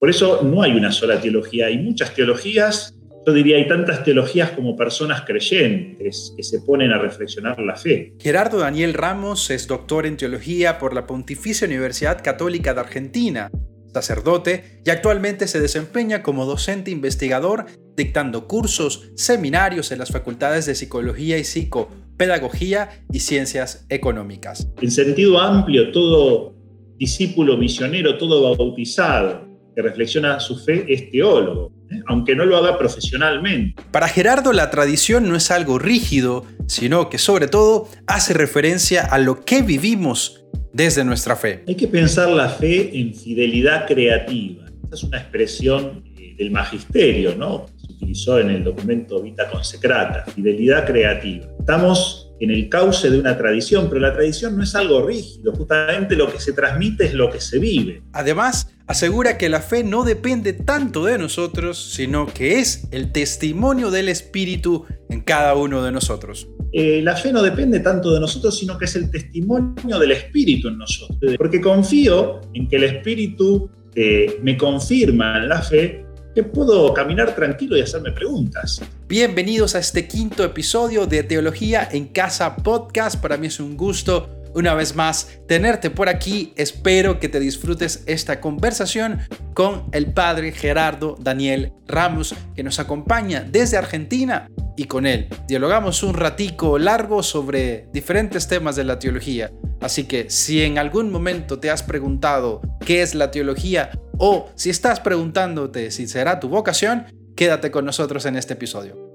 [0.00, 2.94] Por eso no hay una sola teología, hay muchas teologías.
[3.26, 8.14] Yo diría, hay tantas teologías como personas creyentes que se ponen a reflexionar la fe.
[8.18, 13.50] Gerardo Daniel Ramos es doctor en teología por la Pontificia Universidad Católica de Argentina,
[13.92, 20.76] sacerdote y actualmente se desempeña como docente investigador dictando cursos, seminarios en las facultades de
[20.76, 24.66] psicología y psicopedagogía y ciencias económicas.
[24.80, 26.54] En sentido amplio, todo
[26.96, 29.49] discípulo misionero, todo bautizado,
[29.80, 32.00] que reflexiona su fe es teólogo, ¿eh?
[32.06, 33.82] aunque no lo haga profesionalmente.
[33.90, 39.18] Para Gerardo la tradición no es algo rígido, sino que sobre todo hace referencia a
[39.18, 41.64] lo que vivimos desde nuestra fe.
[41.66, 44.66] Hay que pensar la fe en fidelidad creativa.
[44.84, 47.66] Esa es una expresión eh, del magisterio, ¿no?
[47.76, 51.46] Se utilizó en el documento Vita Consecrata, fidelidad creativa.
[51.58, 56.16] Estamos en el cauce de una tradición, pero la tradición no es algo rígido, justamente
[56.16, 58.02] lo que se transmite es lo que se vive.
[58.12, 63.92] Además, asegura que la fe no depende tanto de nosotros, sino que es el testimonio
[63.92, 66.48] del Espíritu en cada uno de nosotros.
[66.72, 70.66] Eh, la fe no depende tanto de nosotros, sino que es el testimonio del Espíritu
[70.66, 71.36] en nosotros.
[71.38, 77.36] Porque confío en que el Espíritu eh, me confirma en la fe que puedo caminar
[77.36, 78.82] tranquilo y hacerme preguntas.
[79.06, 83.20] Bienvenidos a este quinto episodio de Teología en Casa Podcast.
[83.22, 86.52] Para mí es un gusto una vez más tenerte por aquí.
[86.56, 89.20] Espero que te disfrutes esta conversación
[89.54, 96.02] con el padre Gerardo Daniel Ramos, que nos acompaña desde Argentina y con él dialogamos
[96.02, 99.50] un ratico largo sobre diferentes temas de la teología.
[99.80, 104.70] Así que si en algún momento te has preguntado qué es la teología o si
[104.70, 109.09] estás preguntándote si será tu vocación, quédate con nosotros en este episodio.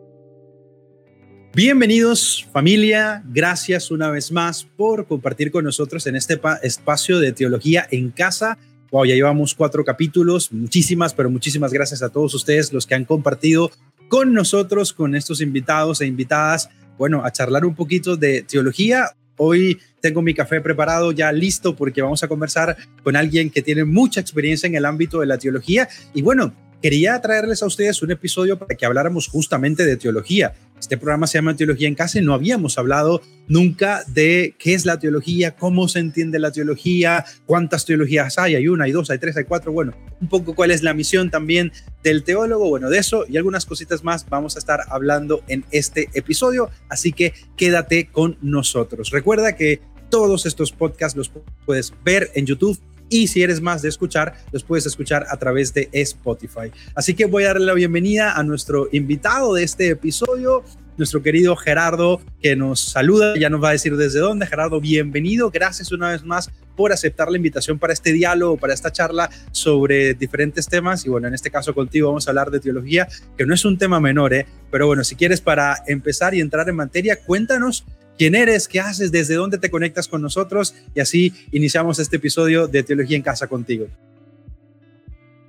[1.55, 7.87] Bienvenidos familia, gracias una vez más por compartir con nosotros en este espacio de teología
[7.91, 8.57] en casa.
[8.91, 13.05] Wow, ya llevamos cuatro capítulos, muchísimas, pero muchísimas gracias a todos ustedes los que han
[13.05, 13.71] compartido
[14.09, 19.11] con nosotros, con estos invitados e invitadas, bueno, a charlar un poquito de teología.
[19.37, 23.85] Hoy tengo mi café preparado ya listo porque vamos a conversar con alguien que tiene
[23.85, 25.87] mucha experiencia en el ámbito de la teología.
[26.13, 30.53] Y bueno, quería traerles a ustedes un episodio para que habláramos justamente de teología.
[30.79, 34.85] Este programa se llama Teología en Casa y no habíamos hablado nunca de qué es
[34.85, 39.17] la teología, cómo se entiende la teología, cuántas teologías hay, hay una, hay dos, hay
[39.17, 41.71] tres, hay cuatro, bueno, un poco cuál es la misión también
[42.03, 46.09] del teólogo, bueno, de eso y algunas cositas más vamos a estar hablando en este
[46.13, 49.11] episodio, así que quédate con nosotros.
[49.11, 51.31] Recuerda que todos estos podcasts los
[51.65, 52.79] puedes ver en YouTube
[53.09, 56.71] y si eres más de escuchar, los puedes escuchar a través de Spotify.
[56.93, 60.63] Así que voy a darle la bienvenida a nuestro invitado de este episodio,
[60.97, 64.47] nuestro querido Gerardo, que nos saluda, ya nos va a decir desde dónde.
[64.47, 68.91] Gerardo, bienvenido, gracias una vez más por aceptar la invitación para este diálogo, para esta
[68.91, 71.05] charla sobre diferentes temas.
[71.05, 73.77] Y bueno, en este caso contigo vamos a hablar de teología, que no es un
[73.77, 74.45] tema menor, ¿eh?
[74.71, 77.85] pero bueno, si quieres para empezar y entrar en materia, cuéntanos
[78.17, 82.67] quién eres, qué haces, desde dónde te conectas con nosotros y así iniciamos este episodio
[82.67, 83.87] de Teología en Casa contigo.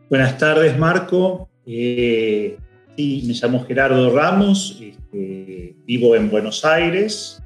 [0.09, 1.49] Buenas tardes, Marco.
[1.66, 2.56] Eh,
[2.97, 7.43] sí, me llamo Gerardo Ramos, este, vivo en Buenos Aires,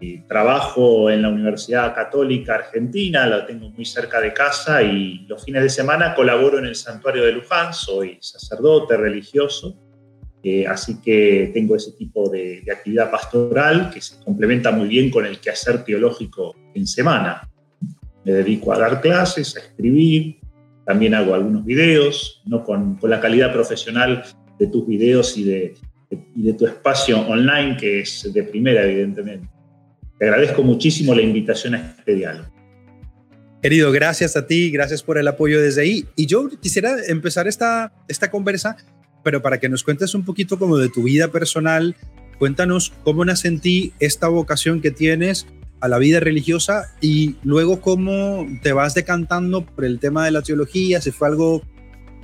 [0.00, 5.44] eh, trabajo en la Universidad Católica Argentina, la tengo muy cerca de casa y los
[5.44, 9.76] fines de semana colaboro en el Santuario de Luján, soy sacerdote religioso
[10.42, 15.26] eh, así que tengo ese tipo de, actividad pastoral que se complementa muy bien con
[15.26, 17.48] el quehacer teológico en semana.
[18.24, 20.38] Me dedico a dar clases, a escribir,
[20.86, 24.24] también hago algunos videos, no con, la calidad profesional
[24.58, 25.74] de tus videos y de,
[26.34, 29.48] y de tu espacio online, que es de primera, evidentemente.
[30.18, 32.50] Te agradezco muchísimo la invitación a este diálogo.
[33.62, 36.06] Querido, gracias a ti, gracias por el apoyo desde ahí.
[36.16, 38.78] Y yo quisiera empezar esta, esta conversa
[39.22, 41.96] pero para que nos cuentes un poquito como de tu vida personal,
[42.38, 45.46] cuéntanos cómo nace en ti esta vocación que tienes
[45.80, 50.42] a la vida religiosa y luego cómo te vas decantando por el tema de la
[50.42, 51.62] teología, si fue algo,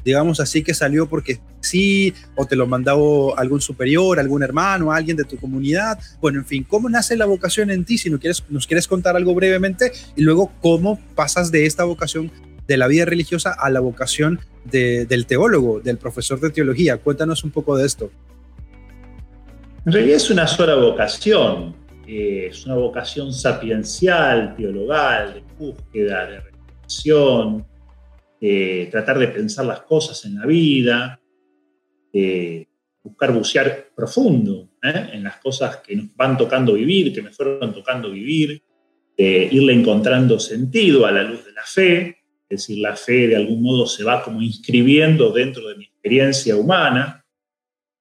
[0.05, 5.17] digamos así, que salió porque sí, o te lo mandó algún superior, algún hermano, alguien
[5.17, 5.99] de tu comunidad.
[6.21, 7.99] Bueno, en fin, ¿cómo nace la vocación en ti?
[7.99, 12.31] Si no quieres, nos quieres contar algo brevemente y luego cómo pasas de esta vocación
[12.67, 16.99] de la vida religiosa a la vocación del teólogo, del profesor de teología.
[16.99, 18.11] Cuéntanos un poco de esto.
[19.85, 21.77] En realidad es una sola vocación,
[22.07, 27.67] eh, es una vocación sapiencial, teologal, de búsqueda, de reflexión,
[28.91, 31.21] tratar de pensar las cosas en la vida,
[33.03, 35.11] buscar bucear profundo ¿eh?
[35.13, 38.63] en las cosas que nos van tocando vivir, que me fueron tocando vivir,
[39.17, 42.16] irle encontrando sentido a la luz de la fe
[42.49, 46.57] es decir, la fe de algún modo se va como inscribiendo dentro de mi experiencia
[46.57, 47.25] humana.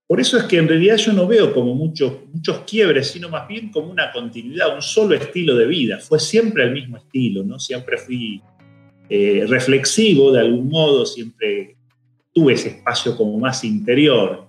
[0.07, 3.47] Por eso es que en realidad yo no veo como muchos, muchos quiebres, sino más
[3.47, 5.97] bien como una continuidad, un solo estilo de vida.
[5.99, 7.57] Fue siempre el mismo estilo, ¿no?
[7.57, 8.39] Siempre fui
[9.09, 11.75] eh, reflexivo de algún modo, siempre
[12.31, 14.45] tuve ese espacio como más interior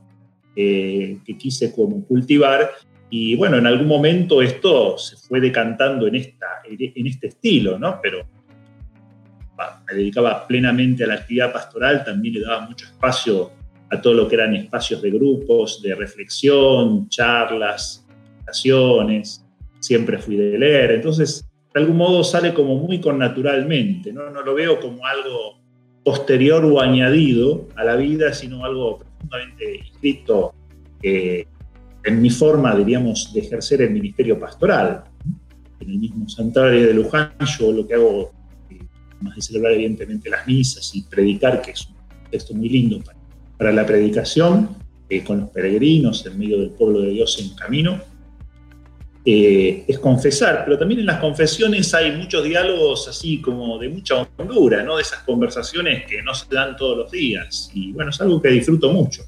[0.54, 2.70] eh, que quise como cultivar.
[3.08, 7.98] Y bueno, en algún momento esto se fue decantando en, esta, en este estilo, ¿no?
[8.02, 8.26] Pero
[9.86, 13.52] me dedicaba plenamente a la actividad pastoral, también le daba mucho espacio
[13.90, 19.44] a todo lo que eran espacios de grupos, de reflexión, charlas, presentaciones,
[19.78, 24.30] siempre fui de leer, entonces de algún modo sale como muy con naturalmente, ¿no?
[24.30, 25.58] no lo veo como algo
[26.02, 30.54] posterior o añadido a la vida, sino algo profundamente inscrito
[31.02, 31.46] eh,
[32.04, 35.02] en mi forma, diríamos, de ejercer el ministerio pastoral.
[35.80, 38.32] En el mismo santuario de Luján yo lo que hago
[39.20, 41.94] más de celebrar evidentemente las misas y predicar, que es un
[42.30, 43.00] texto muy lindo
[43.58, 44.76] para, la predicación,
[45.08, 48.00] eh, con los peregrinos en medio del pueblo de Dios en camino,
[49.24, 54.26] eh, es confesar, pero también en las confesiones hay muchos diálogos así como de mucha
[54.36, 54.96] hondura, ¿no?
[54.96, 58.50] de esas conversaciones que no se dan todos los días, y bueno, es algo que
[58.50, 59.22] disfruto mucho.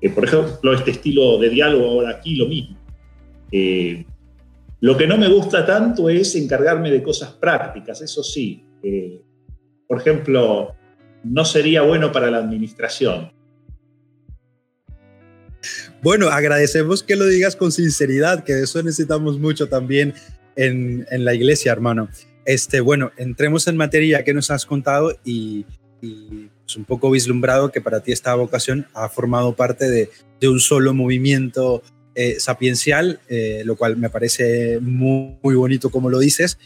[0.00, 2.76] Eh, por ejemplo, este estilo de diálogo ahora aquí, lo mismo.
[4.80, 8.63] lo que no me gusta tanto es encargarme de cosas prácticas, eso sí,
[9.86, 10.74] por ejemplo,
[11.22, 13.32] no sería bueno para la administración.
[16.02, 20.14] Bueno, agradecemos que lo digas con sinceridad, que de eso necesitamos mucho también
[20.56, 22.08] en, la iglesia, hermano.
[22.44, 25.64] Este, bueno, entremos en materia que nos has contado y,
[26.02, 30.10] y pues un poco vislumbrado que para ti esta vocación ha formado parte de,
[30.46, 31.82] un solo movimiento
[32.14, 36.58] eh, sapiencial, eh, lo cual me parece muy bonito como lo dices.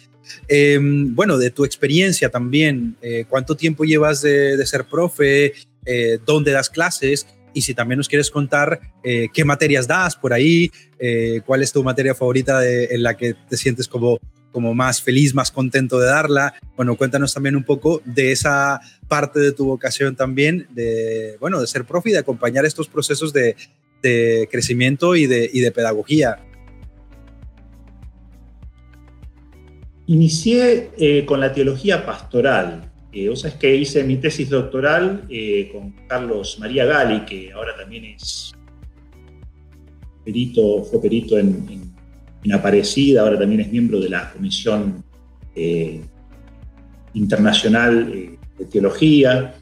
[0.46, 5.54] Em, bueno, de tu experiencia también, eh, ¿cuánto tiempo llevas de, ser profe?
[5.84, 7.26] Eh, ¿Dónde das clases?
[7.54, 10.70] Y si también nos quieres contar eh, qué materias das por ahí,
[11.46, 14.18] cuál es tu materia favorita en la que te sientes como,
[14.52, 16.54] como más feliz, más contento de darla.
[16.76, 21.66] Bueno, cuéntanos también un poco de esa parte de tu vocación también, de, bueno, de
[21.66, 23.56] ser profe y de acompañar estos procesos de,
[24.02, 26.38] de crecimiento y de, y de pedagogía.
[30.08, 32.90] Inicié eh, con la teología pastoral.
[33.12, 37.52] Eh, o sea, es que hice mi tesis doctoral eh, con Carlos María Gali, que
[37.52, 38.52] ahora también es
[40.24, 41.88] perito, fue perito en, en,
[42.50, 45.04] Aparecida, ahora también es miembro de la Comisión
[47.12, 49.54] Internacional de Teología.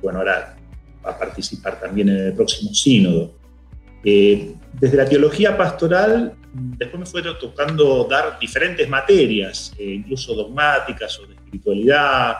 [0.00, 0.56] bueno, ahora
[1.04, 3.34] va a participar también en el próximo sínodo.
[4.04, 11.26] desde la teología pastoral Después me fue tocando dar diferentes materias, eh, incluso dogmáticas o
[11.26, 12.36] de espiritualidad,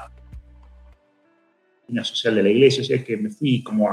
[1.89, 3.91] una social de la iglesia, o sea que me fui como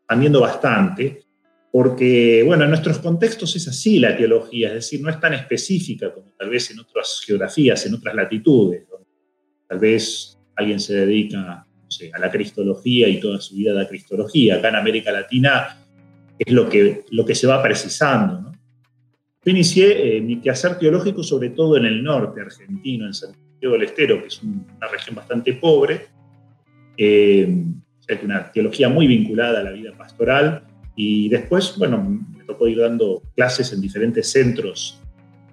[0.00, 1.22] expandiendo bastante,
[1.70, 6.12] porque, bueno, en nuestros contextos es así la teología, es decir, no es tan específica
[6.12, 8.86] como tal vez en otras geografías, en otras latitudes,
[9.66, 11.66] tal vez alguien se dedica
[12.12, 14.56] a la cristología y toda su vida a la cristología.
[14.56, 15.78] Acá en América Latina
[16.38, 18.47] es lo que, lo que se va precisando, ¿no?
[19.48, 23.84] Yo inicié eh, mi quehacer teológico sobre todo en el norte argentino, en Santiago del
[23.84, 26.08] Estero, que es una región bastante pobre,
[26.98, 27.64] eh,
[28.22, 31.96] una teología muy vinculada a la vida pastoral, y después, bueno,
[32.36, 35.00] me tocó ir dando clases en diferentes centros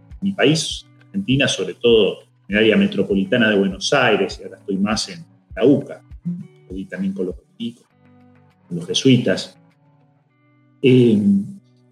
[0.09, 4.57] de mi país, Argentina, sobre todo en el área metropolitana de Buenos Aires, y ahora
[4.57, 5.23] estoy más en
[5.55, 6.01] la UCA,
[6.69, 9.57] y también con los, con los jesuitas.
[10.81, 11.17] Eh,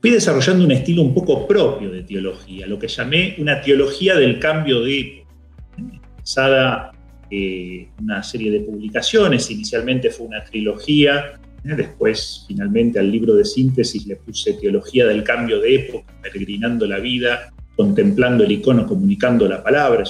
[0.04, 4.38] fui desarrollando un estilo un poco propio de teología, lo que llamé una teología del
[4.38, 5.34] cambio de época.
[5.78, 6.92] Empezada
[7.32, 11.76] eh, una serie de publicaciones, inicialmente fue una trilogía, ¿eh?
[11.78, 17.00] después finalmente al libro de síntesis le puse Teología del cambio de época, peregrinando la
[17.00, 20.04] vida, contemplando el icono, comunicando la palabra,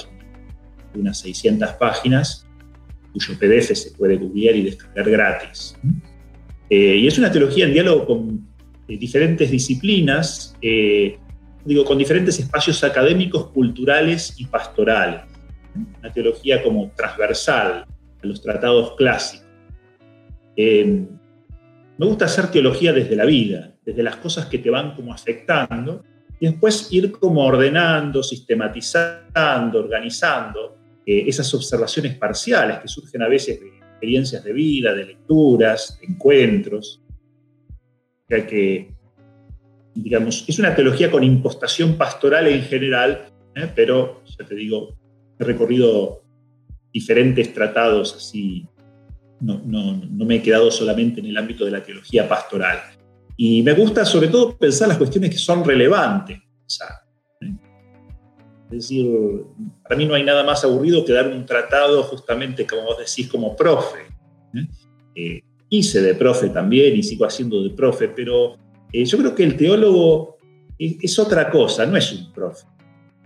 [0.96, 2.48] unas 600 páginas,
[3.12, 5.76] cuyo PDF se puede googlear y descargar gratis.
[6.68, 8.43] Eh, y es una teología en diálogo con
[8.86, 11.18] eh, diferentes disciplinas, eh,
[11.64, 15.22] digo, con diferentes espacios académicos, culturales y pastorales.
[16.00, 17.86] Una teología como transversal
[18.22, 19.46] a los tratados clásicos.
[20.56, 21.06] Eh,
[21.96, 26.04] me gusta hacer teología desde la vida, desde las cosas que te van como afectando,
[26.38, 30.76] y después ir como ordenando, sistematizando, organizando
[31.06, 37.03] esas observaciones parciales que surgen a veces de experiencias de vida, de lecturas, de encuentros,
[38.28, 38.94] que,
[39.94, 43.70] digamos, es una teología con impostación pastoral en general, ¿eh?
[43.74, 44.96] pero, ya te digo,
[45.38, 46.22] he recorrido
[46.92, 48.66] diferentes tratados así.
[49.40, 52.78] No, no, no me he quedado solamente en el ámbito de la teología pastoral.
[53.36, 56.38] Y me gusta sobre todo pensar las cuestiones que son relevantes.
[58.70, 59.06] Es decir,
[59.82, 63.28] para mí no hay nada más aburrido que dar un tratado justamente, como vos decís,
[63.28, 63.98] como profe.
[65.14, 65.42] ¿eh?
[65.76, 68.56] Hice de profe también y sigo haciendo de profe, pero
[68.92, 70.38] eh, yo creo que el teólogo
[70.78, 72.64] es, otra cosa, no es un profe.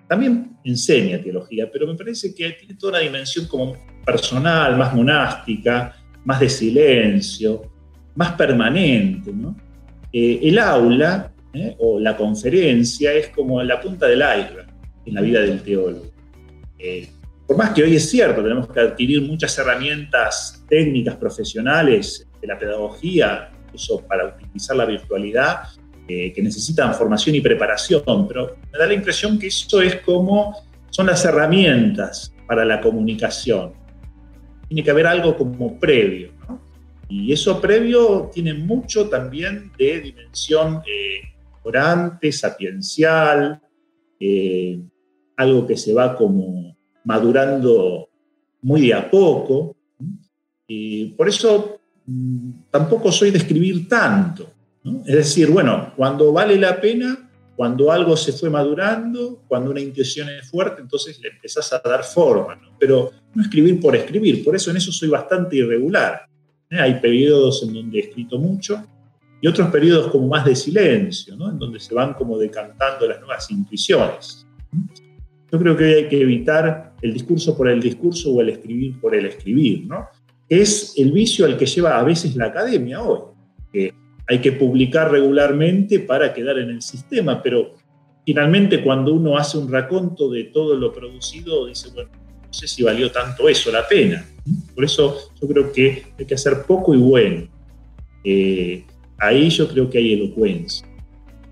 [0.09, 5.95] También enseña teología, pero me parece que tiene toda una dimensión como personal, más monástica,
[6.25, 7.71] más de silencio,
[8.15, 9.31] más permanente.
[10.11, 14.69] Eh, el aula eh, o la conferencia es como la punta del iceberg
[15.05, 16.11] en la vida del teólogo.
[17.47, 22.59] por más que hoy es cierto, tenemos que adquirir muchas herramientas técnicas, profesionales de la
[22.59, 25.63] pedagogía, incluso para utilizar la virtualidad,
[26.09, 30.57] eh, que necesitan formación y preparación, pero me da la impresión que eso es como
[30.91, 33.75] son las herramientas para la comunicación.
[34.69, 36.33] Tiene que haber algo como previo.
[37.09, 41.21] Y eso previo tiene mucho también de dimensión eh,
[41.63, 43.61] orante, sapiencial,
[44.19, 44.81] eh,
[45.37, 48.09] algo que se va como madurando
[48.63, 49.77] muy de a poco.
[50.67, 51.78] Y por eso
[52.71, 54.53] tampoco soy de escribir tanto.
[55.05, 60.29] Es decir, bueno, cuando vale la pena, cuando algo se fue madurando, cuando una intención
[60.29, 64.45] es fuerte, entonces le empezás a dar forma, pero no escribir por escribir.
[64.45, 66.27] Por eso en eso soy bastante irregular.
[66.71, 66.79] ¿eh?
[66.79, 68.83] Hay periodos en donde he escrito mucho
[69.41, 73.51] y otros periodos como más de silencio, en donde se van como decantando las nuevas
[73.51, 74.47] intuiciones.
[75.51, 79.15] Yo creo que hay que evitar el discurso por el discurso o el escribir por
[79.15, 80.09] el escribir, ¿no?
[80.49, 83.21] Es el vicio al que lleva a veces la academia hoy,
[83.73, 83.95] que
[84.27, 87.75] hay que publicar regularmente para quedar en el sistema, pero
[88.25, 92.11] finalmente cuando uno hace un raconto de todo lo producido, dice, bueno,
[92.47, 94.25] no sé si valió tanto eso la pena.
[94.75, 97.49] Por eso yo creo que hay que hacer poco y bueno.
[98.25, 98.85] Eh,
[99.19, 100.87] ahí yo creo que hay elocuencia.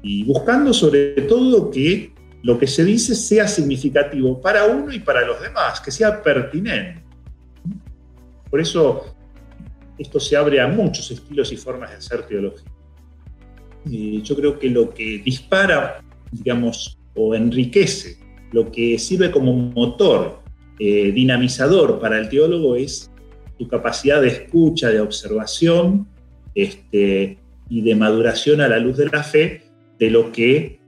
[0.03, 2.12] Y buscando sobre todo que
[2.43, 7.06] lo que se dice sea significativo para uno y para los demás, que sea pertinente.
[8.57, 9.05] Por eso
[9.99, 12.73] esto se abre a muchos estilos y formas de hacer teología.
[13.85, 18.17] Yo creo que lo que dispara, digamos, o enriquece,
[18.53, 20.41] lo que sirve como motor
[20.79, 23.11] eh, dinamizador para el teólogo es
[23.59, 26.09] su capacidad de escucha, de observación
[26.55, 29.65] este, y de maduración a la luz de la fe
[29.99, 30.81] de lo que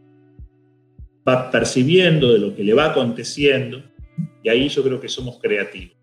[1.28, 3.82] va percibiendo, de lo que le va aconteciendo.
[4.42, 5.97] Y ahí yo creo que somos creativos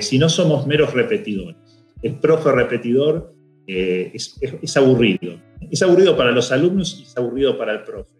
[0.00, 1.56] si no somos meros repetidores.
[2.02, 5.40] El profe repetidor eh, es, aburrido.
[5.70, 8.12] Es aburrido para los alumnos y es aburrido para el profe.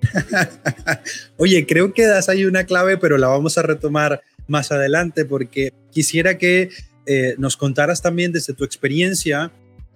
[1.36, 5.72] Oye, creo que das ahí una clave, pero la vamos a retomar más adelante porque
[5.90, 6.70] quisiera que
[7.04, 9.52] eh, nos contaras también desde tu experiencia,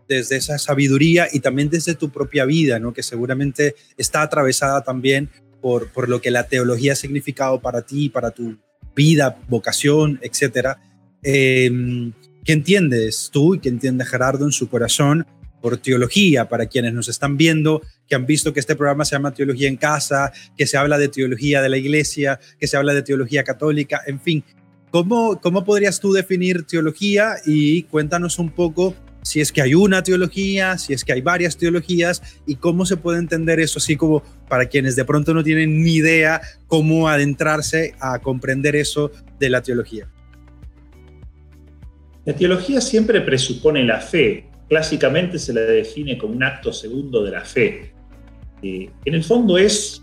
[0.09, 2.93] desde esa sabiduría y también desde tu propia vida, ¿no?
[2.93, 5.31] que seguramente está atravesada también
[5.62, 8.59] por, por lo que la teología ha significado para ti, para tu,
[8.94, 10.78] vida, vocación, etcétera.
[11.22, 12.12] Em,
[12.44, 15.26] ¿Qué entiendes tú y qué entiende Gerardo en su corazón
[15.61, 16.49] por teología?
[16.49, 19.76] Para quienes nos están viendo, que han visto que este programa se llama Teología en
[19.76, 24.02] Casa, que se habla de teología de la iglesia, que se habla de teología católica,
[24.06, 24.44] en fin.
[24.90, 27.37] ¿Cómo, cómo podrías tú definir teología?
[27.46, 31.57] Y cuéntanos un poco si es que hay una teología, si es que hay varias
[31.57, 35.83] teologías y cómo se puede entender eso así como para quienes de pronto no tienen
[35.83, 40.09] ni idea cómo adentrarse a comprender eso de la teología.
[42.25, 44.47] La teología siempre presupone la fe.
[44.69, 47.93] Clásicamente se la define como un acto segundo de la fe.
[48.62, 50.02] Eh, en el fondo es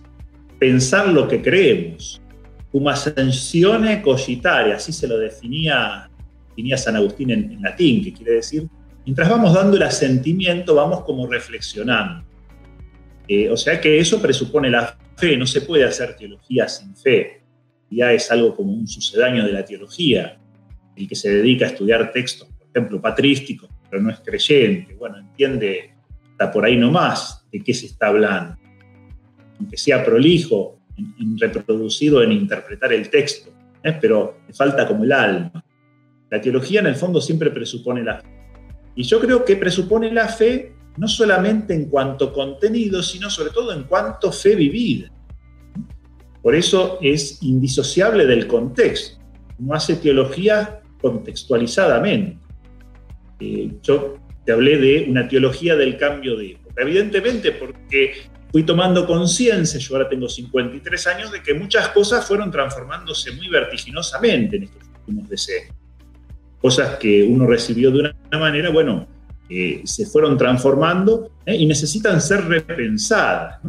[0.59, 2.21] pensar lo que creemos.
[2.71, 6.09] Cum ascensione cogitare, así se lo definía,
[6.49, 8.67] definía San Agustín en latín, que quiere decir
[9.09, 12.23] mientras vamos dando el asentimiento, vamos como reflexionando.
[13.27, 17.41] Eh, o sea que eso presupone la fe, no se puede hacer teología sin fe.
[17.89, 20.37] Ya es algo como un sucedáneo de la teología,
[20.95, 25.17] el que se dedica a estudiar textos, por ejemplo, patrísticos, pero no es creyente, bueno,
[25.17, 25.91] entiende,
[26.29, 28.57] está por ahí nomás de qué se está hablando.
[29.57, 33.49] Aunque sea prolijo en, reproducido en interpretar el texto,
[33.83, 33.97] ¿eh?
[33.99, 35.65] pero le falta como el alma.
[36.29, 38.38] La teología en el fondo siempre presupone la fe.
[38.99, 43.71] Y yo creo que presupone la fe no solamente en cuanto contenido, sino sobre todo
[43.71, 45.09] en cuanto fe vivida.
[46.41, 49.23] Por eso es indisociable del contexto.
[49.57, 52.39] No hace teología contextualizadamente.
[53.39, 56.81] Eh, yo te hablé de una teología del cambio de época.
[56.81, 58.15] Evidentemente porque
[58.51, 63.47] fui tomando conciencia, yo ahora tengo 53 años, de que muchas cosas fueron transformándose muy
[63.47, 65.78] vertiginosamente en estos últimos decenios.
[66.61, 69.07] Cosas que uno recibió de una manera, bueno,
[69.49, 71.55] eh, se fueron transformando ¿eh?
[71.55, 73.59] y necesitan ser repensadas.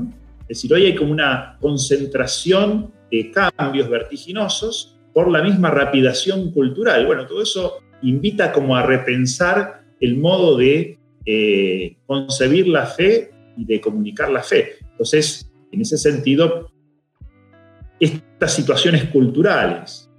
[0.43, 7.07] Es decir, hoy hay como una concentración de cambios vertiginosos por la misma rapidación cultural.
[7.07, 13.65] Bueno, todo eso invita como a repensar el modo de eh, concebir la fe y
[13.65, 14.75] de comunicar la fe.
[14.91, 16.71] Entonces, en ese sentido,
[17.99, 20.10] estas situaciones culturales,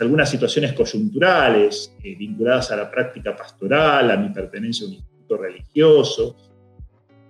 [0.00, 5.36] algunas situaciones coyunturales eh, vinculadas a la práctica pastoral, a mi pertenencia a un instituto
[5.36, 6.36] religioso,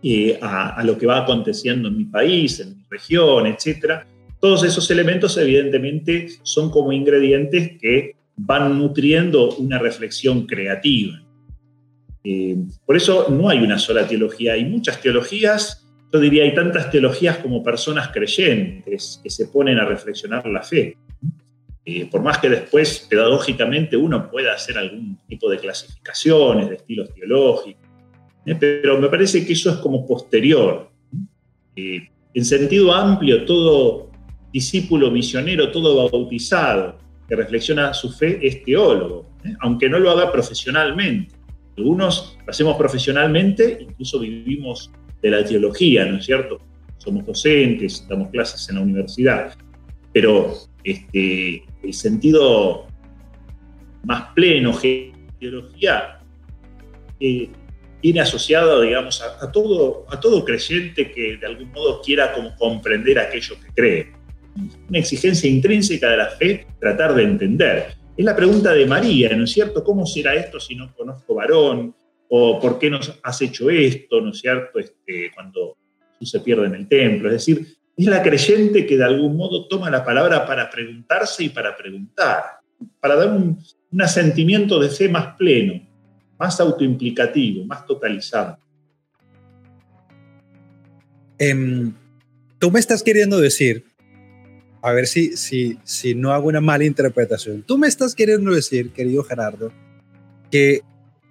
[0.02, 4.04] eh, a, lo que va aconteciendo en mi país, en mi región, etc.
[4.40, 11.20] Todos esos elementos evidentemente son como ingredientes que van nutriendo una reflexión creativa.
[12.22, 16.90] Eh, por eso no hay una sola teología, hay muchas teologías, yo diría hay tantas
[16.90, 20.96] teologías como personas creyentes que se ponen a reflexionar la fe.
[21.90, 27.14] Eh, por más que después pedagógicamente uno pueda hacer algún tipo de clasificaciones de estilos
[27.14, 27.82] teológicos,
[28.44, 28.54] ¿eh?
[28.60, 30.90] pero me parece que eso es como posterior.
[31.74, 34.10] en sentido amplio, todo
[34.52, 39.30] discípulo misionero, todo bautizado que reflexiona su fe es teólogo,
[39.60, 41.34] aunque no lo haga profesionalmente.
[41.78, 44.90] Algunos lo hacemos profesionalmente, incluso vivimos
[45.22, 46.60] de la teología, ¿no es cierto?
[46.98, 49.56] Somos docentes, damos clases en la universidad,
[50.12, 50.52] pero
[50.84, 52.86] este, el sentido
[54.04, 56.20] más pleno, de teología,
[57.20, 57.48] eh,
[58.02, 64.12] viene asociado, digamos, a, todo, creyente que de algún modo quiera comprender aquello que cree.
[64.88, 67.86] Una exigencia intrínseca de la fe, tratar de entender.
[68.16, 69.84] Es la pregunta de María, ¿no es cierto?
[69.84, 71.94] ¿Cómo será esto si no conozco varón?
[72.28, 74.78] ¿O por qué nos has hecho esto, ¿no es cierto?
[74.78, 75.76] Este, cuando
[76.20, 77.28] se pierde en el templo.
[77.28, 81.48] Es decir, es la creyente que de algún modo toma la palabra para preguntarse y
[81.48, 82.42] para preguntar,
[83.00, 83.58] para dar un,
[84.00, 85.82] asentimiento de fe más pleno,
[86.38, 88.58] más autoimplicativo, más totalizado.
[91.38, 91.92] Em,
[92.58, 93.84] tú me estás queriendo decir
[94.82, 97.62] a ver si, si, si no hago una mala interpretación.
[97.62, 99.72] Tú me estás queriendo decir, querido Gerardo,
[100.50, 100.82] que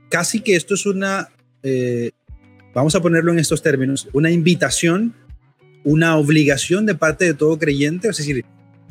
[0.09, 1.29] casi que esto es una,
[1.63, 2.11] eh,
[2.73, 5.15] vamos a ponerlo en estos términos, una invitación,
[5.87, 8.43] una obligación de parte de todo creyente, es decir,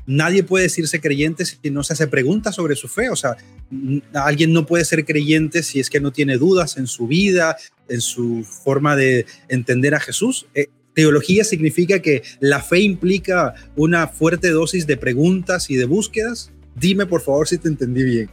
[0.07, 3.37] nadie puede decirse creyente si no se hace preguntas sobre su fe, o sea,
[4.15, 7.59] alguien no puede ser creyente si es que no tiene dudas en su vida,
[7.91, 10.47] en su forma de entender a Jesús.
[10.55, 16.51] Eh, Teología significa que la fe implica una fuerte dosis de preguntas y de búsquedas.
[16.75, 18.31] Dime por favor si te entendí bien.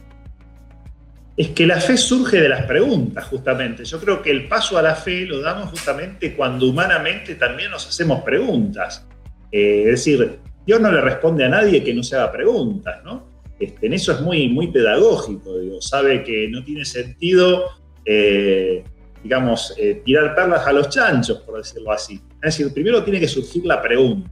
[1.36, 3.84] Es que la fe surge de las preguntas, justamente.
[3.84, 7.88] Yo creo que el paso a la fe lo damos justamente cuando humanamente también nos
[7.88, 9.06] hacemos preguntas.
[9.50, 13.32] Eh, es decir, Dios no le responde a nadie que no se haga preguntas, ¿no?
[13.58, 17.70] Este, en eso es muy, muy pedagógico, Dios sabe que no tiene sentido
[18.04, 18.84] eh,
[19.22, 22.20] digamos, eh, tirar perlas a los chanchos, por decirlo así.
[22.42, 24.30] Es decir, primero tiene que surgir la pregunta.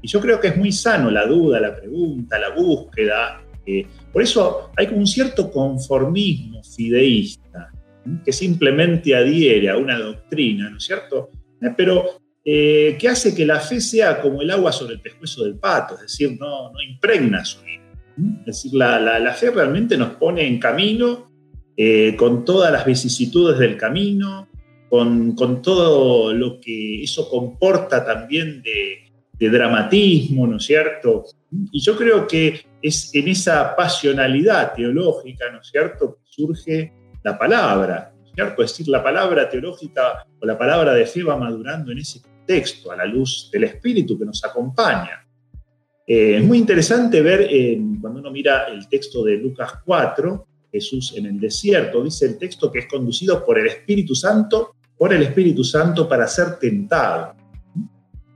[0.00, 3.42] Y yo creo que es muy sano la duda, la pregunta, la búsqueda.
[3.66, 7.70] Eh, por eso hay un cierto conformismo fideísta
[8.24, 11.30] que simplemente adhiere a una doctrina, ¿no es cierto?
[11.60, 15.54] Eh, pero que hace que la fe sea como el agua sobre el pescuezo del
[15.54, 17.82] pato, es decir, no, impregna su vida.
[18.40, 21.32] Es decir, la, la fe realmente nos pone en camino
[21.74, 24.46] eh, con todas las vicisitudes del camino,
[24.90, 28.98] con, todo lo que eso comporta también de,
[29.48, 31.24] dramatismo, ¿no es cierto?
[31.70, 37.38] Y yo creo que es en esa pasionalidad teológica, ¿no es cierto?, que surge la
[37.38, 38.62] palabra, ¿no es cierto?
[38.62, 42.90] Es decir, la palabra teológica o la palabra de fe va madurando en ese contexto,
[42.90, 45.26] a la luz del Espíritu que nos acompaña.
[46.06, 47.48] Eh, es muy interesante ver
[48.00, 52.72] cuando uno mira el texto de Lucas 4, Jesús en el desierto, dice el texto
[52.72, 57.34] que es conducido por el Espíritu Santo, por el Espíritu Santo para ser tentado.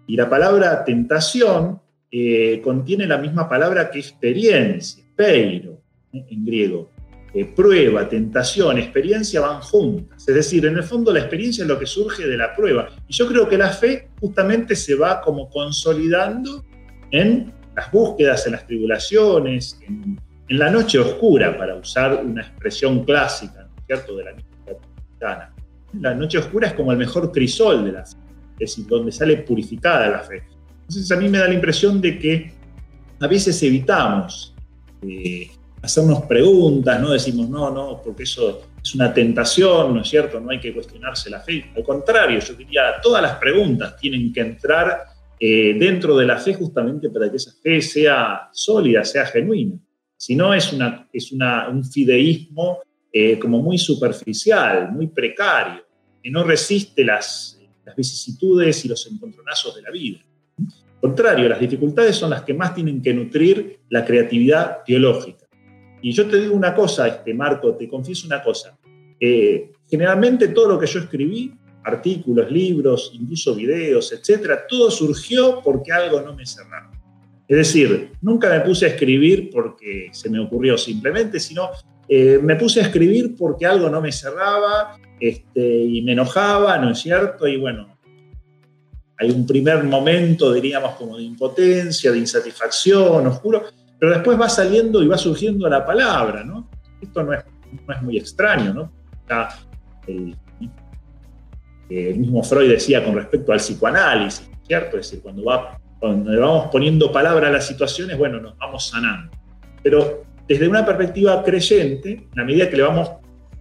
[0.06, 1.80] Y la palabra tentación
[2.18, 6.24] eh, contiene la misma palabra que experiencia, peiro, ¿eh?
[6.30, 6.90] en griego.
[7.34, 10.26] Eh, prueba, tentación, experiencia van juntas.
[10.26, 12.88] Es decir, en el fondo la experiencia es lo que surge de la prueba.
[13.06, 16.64] Y yo creo que la fe justamente se va como consolidando
[17.10, 23.68] en las búsquedas, en las tribulaciones, en la noche oscura, para usar una expresión clásica,
[23.86, 25.54] cierto?, de la mística cristiana.
[26.00, 28.16] La noche oscura es como el mejor crisol de la fe,
[28.54, 30.42] es decir, donde sale purificada la fe.
[30.88, 32.52] Entonces a mí me da la impresión de que
[33.18, 34.54] a veces evitamos
[35.02, 35.50] eh,
[35.82, 40.38] hacernos preguntas, no decimos, no, no, porque eso es una tentación, ¿no es cierto?
[40.40, 41.70] No hay que cuestionarse la fe.
[41.74, 45.04] Al contrario, yo diría, todas las preguntas tienen que entrar
[45.38, 49.76] eh, dentro de la fe justamente para que esa fe sea sólida, sea genuina.
[50.16, 52.78] Si no, es, una, es una, un fideísmo
[53.12, 55.84] eh, como muy superficial, muy precario,
[56.22, 60.18] que no resiste las, las vicisitudes y los encontronazos de la vida.
[61.00, 65.46] Contrario, las dificultades son las que más tienen que nutrir la creatividad teológica.
[66.02, 68.78] Y yo te digo una cosa, este, Marco, te confieso una cosa.
[69.20, 71.52] Eh, generalmente todo lo que yo escribí,
[71.84, 76.90] artículos, libros, incluso videos, etcétera, todo surgió porque algo no me cerraba.
[77.48, 81.70] Es decir, nunca me puse a escribir porque se me ocurrió simplemente, sino
[82.08, 86.90] eh, me puse a escribir porque algo no me cerraba este, y me enojaba, ¿no
[86.90, 87.46] es cierto?
[87.46, 87.95] Y bueno,
[89.18, 93.64] hay un primer momento, diríamos, como de impotencia, de insatisfacción, oscuro,
[93.98, 96.68] pero después va saliendo y va surgiendo la palabra, ¿no?
[97.00, 97.44] Esto no es,
[97.86, 98.92] no es muy extraño, ¿no?
[100.06, 100.36] el,
[101.88, 104.98] mismo Freud decía con respecto al psicoanálisis, ¿cierto?
[104.98, 109.32] Es decir, cuando le vamos poniendo palabra a las situaciones, bueno, nos vamos sanando.
[109.82, 113.10] Pero desde una perspectiva creyente, en la medida que le vamos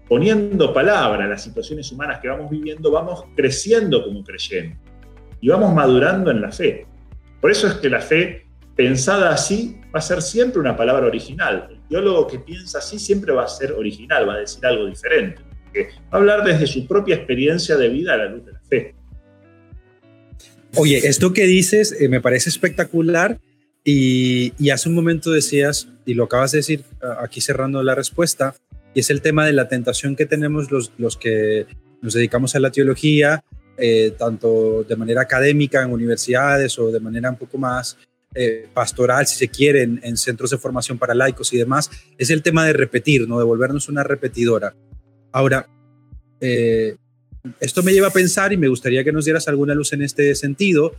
[0.07, 4.79] poniendo palabra a las situaciones humanas que vamos viviendo, vamos creciendo como creyentes
[5.45, 6.87] y vamos madurando en la fe.
[7.39, 11.67] Por eso es que la fe pensada así va a ser siempre una palabra original.
[11.69, 15.43] El teólogo que piensa así siempre va a ser original, va a decir algo diferente.
[15.75, 18.95] va a hablar desde su propia experiencia de vida a la luz de la fe.
[20.77, 23.37] Oye, esto que dices eh, me parece espectacular
[23.83, 26.85] y, y, hace un momento decías, y lo acabas de decir
[27.21, 28.55] aquí cerrando la respuesta,
[28.95, 31.67] y es el tema de la tentación que tenemos los, los que
[32.01, 33.43] nos dedicamos a la teología,
[33.77, 37.97] eh, tanto de manera académica en universidades o de manera un poco más
[38.37, 42.43] eh, pastoral, si se quiere, en, centros de formación para laicos y demás, es el
[42.43, 43.39] tema de repetir, ¿no?
[43.39, 44.75] de volvernos una repetidora.
[45.31, 45.69] Ahora,
[46.41, 46.97] eh,
[47.61, 50.35] esto me lleva a pensar y me gustaría que nos dieras alguna luz en este
[50.35, 50.95] sentido.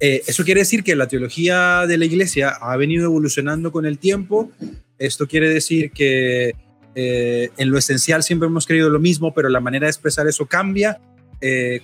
[0.00, 3.98] Eh, eso quiere decir que la teología de la iglesia ha venido evolucionando con el
[3.98, 4.52] tiempo.
[4.98, 6.54] Esto quiere decir que
[6.94, 11.00] en lo esencial siempre hemos creído lo mismo, pero la manera de expresar eso cambia.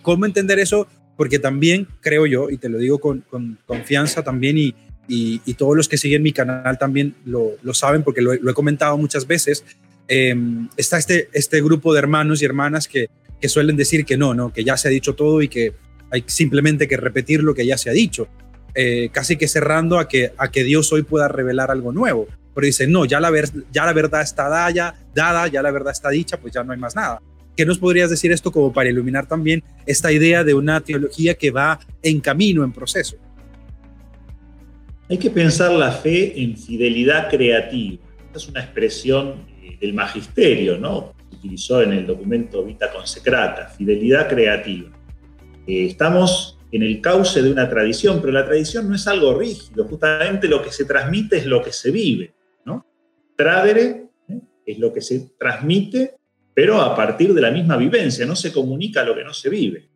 [0.03, 0.89] ¿Cómo entender eso?
[1.17, 3.25] porque también creo yo, y te lo digo con,
[3.67, 4.75] confianza también, y,
[5.07, 8.97] y, todos los que siguen mi canal también lo, lo saben, porque lo, he comentado
[8.97, 9.65] muchas veces,
[10.09, 13.09] em, está este, este grupo de hermanos y hermanas que,
[13.41, 15.75] que suelen decir que no, no, que ya se ha dicho todo y que
[16.11, 18.29] hay simplemente que repetir lo que ya se ha dicho,
[18.75, 22.27] eh, casi que cerrando a que, a que Dios hoy pueda revelar algo nuevo.
[22.55, 25.93] Pero dicen, no, ya la, ver, ya la verdad está dada, dada, ya la verdad
[25.93, 27.21] está dicha, pues ya no hay más nada.
[27.57, 31.51] ¿Qué nos podrías decir esto como para iluminar también esta idea de una teología que
[31.51, 33.17] va en camino, en proceso?
[35.11, 38.03] Hay que pensar la fe en fidelidad creativa.
[38.27, 41.13] Esta es una expresión eh, del magisterio, ¿no?
[41.31, 44.91] Utilizó en el documento Vita Consecrata, fidelidad creativa.
[45.67, 49.85] Eh, estamos en el cauce de una tradición, pero la tradición no es algo rígido,
[49.85, 52.33] justamente lo que se transmite es lo que se vive,
[52.65, 52.87] ¿no?
[53.37, 54.41] Tradere ¿eh?
[54.65, 56.15] es lo que se transmite
[56.55, 59.89] pero a partir de la misma vivencia, no se comunica lo que no se vive.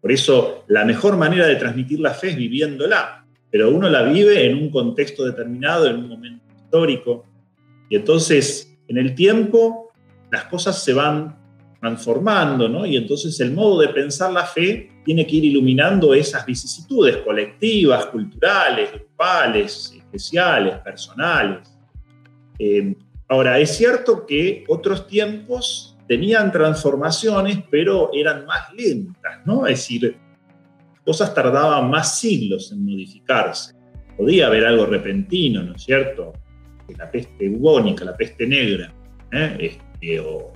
[0.00, 4.46] Por eso la mejor manera de transmitir la fe es viviéndola, pero uno la vive
[4.46, 7.26] en un contexto determinado, en un momento histórico,
[7.88, 9.92] y entonces en el tiempo
[10.30, 11.36] las cosas se van
[11.80, 12.84] transformando, ¿no?
[12.84, 18.06] Y entonces el modo de pensar la fe tiene que ir iluminando esas vicisitudes colectivas,
[18.06, 21.74] culturales, grupales, especiales, personales.
[22.58, 22.94] Eh,
[23.30, 29.68] Ahora, es cierto que otros tiempos tenían transformaciones, pero eran más lentas, ¿no?
[29.68, 30.16] Es decir,
[31.04, 33.72] cosas tardaban más siglos en modificarse.
[34.16, 36.32] Podía haber algo repentino, ¿no es cierto?
[36.98, 38.92] La peste bubónica, la peste negra,
[39.30, 39.56] ¿eh?
[39.60, 40.52] este, o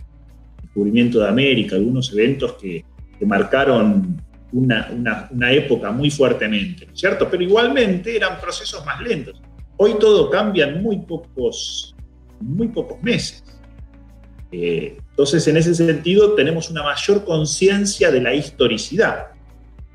[0.56, 2.84] el descubrimiento de América, algunos eventos que,
[3.24, 4.20] marcaron
[4.52, 4.90] una,
[5.30, 7.26] una, época muy fuertemente, ¿no es cierto?
[7.30, 9.40] Pero igualmente eran procesos más lentos.
[9.78, 11.93] Hoy todo cambia en muy pocos
[12.40, 13.42] muy pocos meses.
[14.52, 19.26] Eh, entonces, en ese sentido, tenemos una mayor conciencia de la historicidad.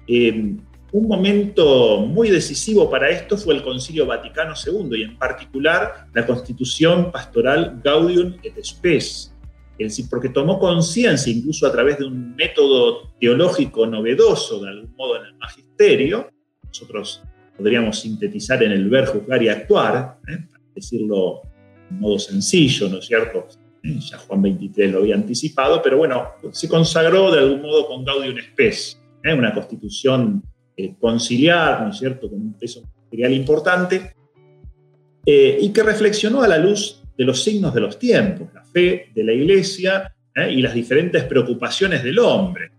[0.08, 0.56] Eh,
[0.92, 6.26] un momento muy decisivo para esto fue el Concilio Vaticano II y en particular la
[6.26, 9.36] Constitución Pastoral Gaudium et Spes,
[9.78, 14.96] es decir, porque tomó conciencia, incluso a través de un método teológico novedoso, de algún
[14.96, 16.30] modo en el magisterio,
[16.66, 17.24] nosotros
[17.56, 20.48] podríamos sintetizar en el ver, juzgar y actuar, ¿eh?
[20.52, 21.42] para decirlo
[21.92, 23.48] modo sencillo, ¿no es cierto?
[23.84, 28.04] Eh, ya Juan 23 lo había anticipado, pero bueno, se consagró de algún modo con
[28.04, 29.34] Gaudium Spes, ¿eh?
[29.34, 30.44] una constitución
[30.76, 34.14] eh, conciliar, ¿no es cierto?, con un peso material importante,
[35.26, 39.24] y que reflexionó a la luz de los signos de los tiempos, la fe de
[39.26, 40.54] la iglesia ¿eh?
[40.54, 42.72] y las diferentes preocupaciones del hombre.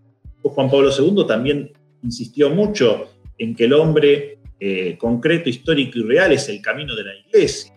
[0.42, 1.70] Juan Pablo II también
[2.02, 7.04] insistió mucho en que el hombre eh, concreto, histórico y real es el camino de
[7.04, 7.70] la iglesia.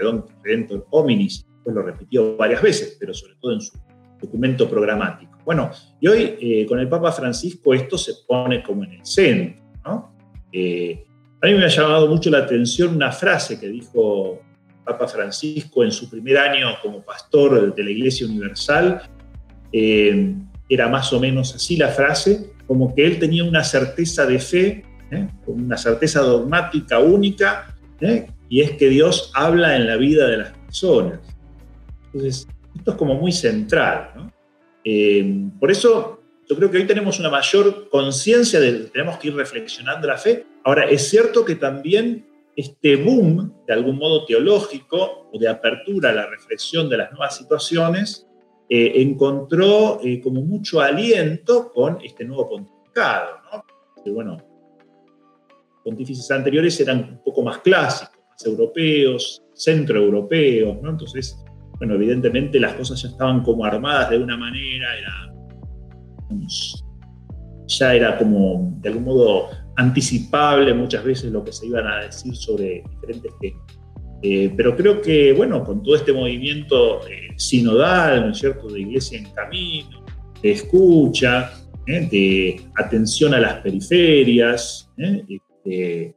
[0.00, 3.78] Perdón, Redentor Hominis, pues lo repitió varias veces, pero sobre todo en su
[4.18, 5.38] documento programático.
[5.44, 9.62] Bueno, y hoy eh, con el Papa Francisco esto se pone como en el centro.
[9.84, 10.14] ¿no?
[11.42, 14.40] a mí me ha llamado mucho la atención una frase que dijo
[14.84, 19.02] Papa Francisco en su primer año como pastor de la Iglesia Universal,
[19.72, 20.34] eh,
[20.68, 24.84] era más o menos así la frase, como que él tenía una certeza de fe,
[25.10, 25.28] ¿eh?
[25.46, 28.26] una certeza dogmática única, ¿eh?
[28.50, 31.20] Y es que Dios habla en la vida de las personas.
[32.06, 34.30] Entonces, esto es como muy central.
[35.58, 40.08] por eso yo creo que hoy tenemos una mayor conciencia de tenemos que ir reflexionando
[40.08, 40.44] la fe.
[40.64, 46.12] Ahora, es cierto que también este boom, de algún modo teológico o de apertura a
[46.12, 48.26] la reflexión de las nuevas situaciones,
[48.68, 53.38] eh, encontró eh, como mucho aliento con este nuevo pontificado.
[53.52, 54.12] ¿no?
[54.12, 54.38] bueno,
[55.84, 60.90] pontífices anteriores eran un poco más clásicos, europeos, centroeuropeos, ¿no?
[60.90, 61.42] Entonces,
[61.78, 65.34] bueno, evidentemente las cosas ya estaban como armadas de una manera, era,
[67.66, 72.36] ya era como de algún modo anticipable muchas veces lo que se iban a decir
[72.36, 73.62] sobre diferentes temas.
[74.22, 78.80] Eh, pero creo que, bueno, con todo este movimiento eh, sinodal, ¿no es cierto?, de
[78.80, 80.04] iglesia en camino,
[80.42, 81.50] de escucha,
[81.86, 82.08] ¿eh?
[82.10, 86.14] de atención a las periferias, este,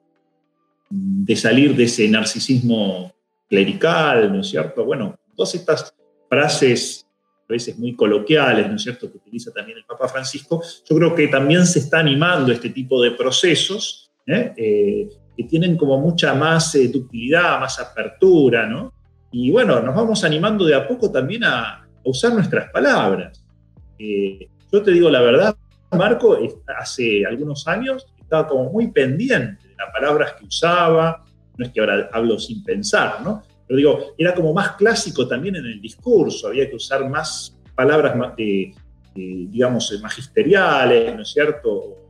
[0.95, 3.11] de salir de ese narcisismo
[3.49, 4.85] clerical, ¿no es cierto?
[4.85, 5.93] Bueno, todas estas
[6.29, 7.07] frases
[7.49, 11.15] a veces muy coloquiales, ¿no es cierto?, que utiliza también el Papa Francisco, yo creo
[11.15, 14.53] que también se está animando este tipo de procesos ¿eh?
[14.55, 16.91] Eh, que tienen como mucha más eh,
[17.59, 18.93] más apertura, ¿no?
[19.31, 23.43] Y bueno, nos vamos animando de a poco también a, usar nuestras palabras.
[23.97, 25.55] yo te digo la verdad,
[25.91, 26.37] Marco,
[26.77, 31.23] hace algunos años estaba como muy pendiente las palabras que usaba,
[31.57, 33.41] no es que ahora hablo sin pensar, ¿no?
[33.67, 38.13] Pero digo, era como más clásico también en el discurso, había que usar más palabras,
[38.37, 38.73] de,
[39.15, 42.07] digamos, magisteriales, ¿no es cierto?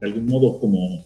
[0.00, 1.04] De algún modo como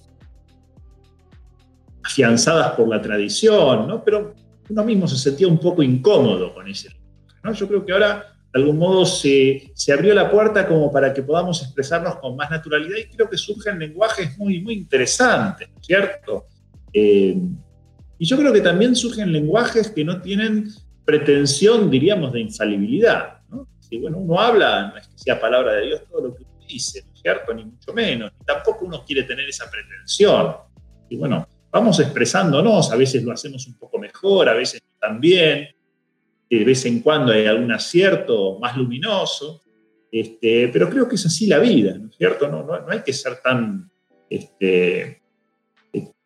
[2.05, 4.03] afianzadas por la tradición, ¿no?
[4.03, 4.35] Pero
[4.69, 6.91] uno mismo se sentía un poco incómodo con ese
[7.43, 7.53] ¿no?
[7.53, 11.23] Yo creo que ahora de algún modo se, se, abrió la puerta como para que
[11.23, 15.87] podamos expresarnos con más naturalidad y creo que surgen lenguajes muy, muy interesantes, ¿no es
[15.87, 16.47] cierto?
[16.93, 17.37] Eh,
[18.19, 20.69] y yo creo que también surgen lenguajes que no tienen
[21.05, 23.41] pretensión, diríamos, de infalibilidad.
[23.49, 23.67] ¿no?
[24.01, 27.03] Bueno, uno habla, no es que sea palabra de Dios todo lo que uno dice,
[27.05, 27.53] ¿no es cierto?
[27.55, 28.33] Ni mucho menos.
[28.39, 30.55] Ni tampoco uno quiere tener esa pretensión.
[31.09, 35.69] Y bueno, vamos expresándonos, a veces lo hacemos un poco mejor, a veces también,
[36.59, 39.63] de vez en cuando hay algún acierto más luminoso,
[40.11, 42.49] este, pero creo que es así la vida, ¿no es cierto?
[42.49, 43.91] No, no, no hay que ser tan
[44.29, 45.23] este,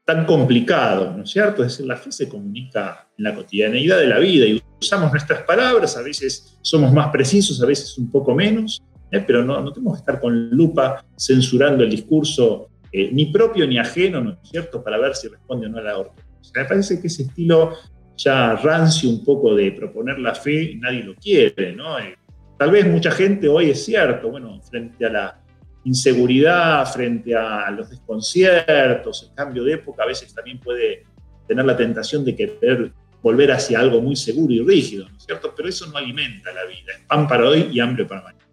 [0.07, 1.65] tan complicado, ¿no es cierto?
[1.65, 5.43] Es decir, la fe se comunica en la cotidianeidad de la vida y usamos nuestras
[5.43, 9.21] palabras, a veces somos más precisos, a veces un poco menos, ¿eh?
[9.27, 13.79] pero no, no, tenemos que estar con lupa censurando el discurso eh, ni propio ni
[13.79, 16.53] ajeno, ¿no es cierto?, para ver si responde o no a la ortodoxia.
[16.55, 17.73] Me parece que ese estilo
[18.17, 21.99] ya rancio un poco de proponer la fe, nadie lo quiere, ¿no?
[21.99, 22.17] Eh,
[22.59, 25.41] tal vez mucha gente hoy es cierto, bueno, frente a la
[25.87, 31.05] inseguridad frente a los desconciertos, el cambio de época, a veces también puede
[31.47, 35.55] tener la tentación de querer volver hacia algo muy seguro y rígido, ¿no es cierto?
[35.57, 38.45] Pero eso no alimenta la vida, es pan para hoy y hambre para mañana.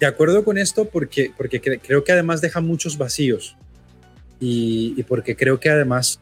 [0.00, 3.56] De acuerdo con esto porque, porque creo que además deja muchos vacíos
[4.40, 6.20] y, porque creo que además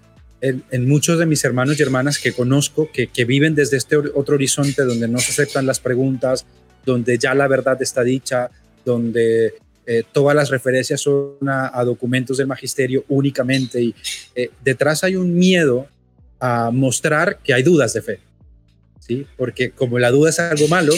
[0.70, 4.35] en, muchos de mis hermanos y hermanas que conozco, que, que viven desde este otro
[4.35, 6.44] horizonte donde no se aceptan las preguntas,
[6.85, 8.50] donde ya la verdad está dicha,
[8.85, 9.54] donde
[9.87, 13.94] eh, todas las referencias son a, documentos del magisterio únicamente y
[14.35, 15.88] eh, detrás hay un miedo
[16.40, 18.20] a mostrar que hay dudas de fe,
[19.00, 19.26] ¿sí?
[19.37, 20.92] Porque como la duda es algo malo,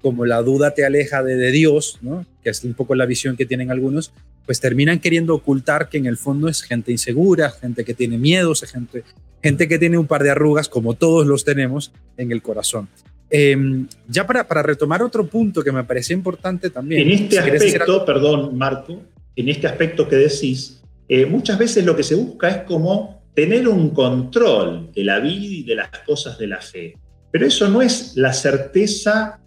[0.00, 2.24] como la duda te aleja de, Dios, ¿no?
[2.42, 4.12] Que es un poco la visión que tienen algunos,
[4.46, 8.62] pues terminan queriendo ocultar que en el fondo es gente insegura, gente que tiene miedos,
[8.62, 9.04] gente,
[9.42, 12.88] gente que tiene un par de arrugas, como todos los tenemos en el corazón.
[13.30, 17.02] Em, ya para, para, retomar otro punto que me parecía importante también.
[17.02, 19.02] En este aspecto, perdón, Marco,
[19.36, 23.68] en este aspecto que decís, eh, muchas veces lo que se busca es como tener
[23.68, 26.96] un control de la vida y de las cosas de la fe.
[27.30, 29.40] Pero eso no es la certeza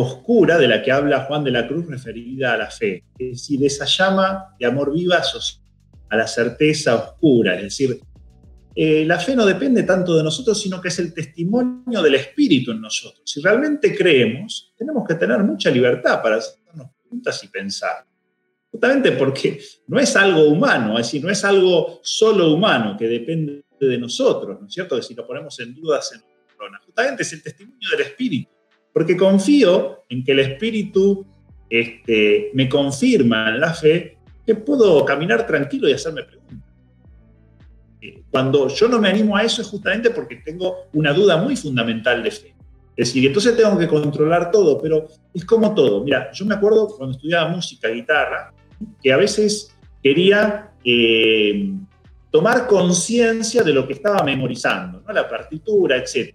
[0.00, 3.04] oscura de la que habla Juan de la Cruz referida a la fe.
[3.18, 5.22] Es decir, esa llama de amor viva
[6.10, 7.56] a la certeza oscura.
[7.56, 8.00] Es decir,
[8.74, 12.70] eh, la fe no depende tanto de nosotros, sino que es el testimonio del Espíritu
[12.70, 13.22] en nosotros.
[13.24, 18.04] Si realmente creemos, tenemos que tener mucha libertad para hacernos preguntas y pensar.
[18.70, 23.64] Justamente porque no es algo humano, es decir, no es algo solo humano que depende
[23.80, 24.94] de nosotros, ¿no es cierto?
[24.96, 26.22] Que si lo ponemos en dudas en
[26.54, 26.78] corona.
[26.84, 28.57] Justamente es el testimonio del Espíritu.
[28.92, 31.26] Porque confío en que el Espíritu
[31.68, 36.70] este, me confirma en la fe que puedo caminar tranquilo y hacerme preguntas.
[38.00, 41.56] Eh, cuando yo no me animo a eso es justamente porque tengo una duda muy
[41.56, 42.54] fundamental de fe.
[42.96, 46.02] Es decir, entonces tengo que controlar todo, pero es como todo.
[46.02, 48.52] Mira, yo me acuerdo cuando estudiaba música, guitarra,
[49.00, 49.72] que a veces
[50.02, 51.72] quería eh,
[52.30, 56.34] tomar conciencia de lo que estaba memorizando, la partitura, etc.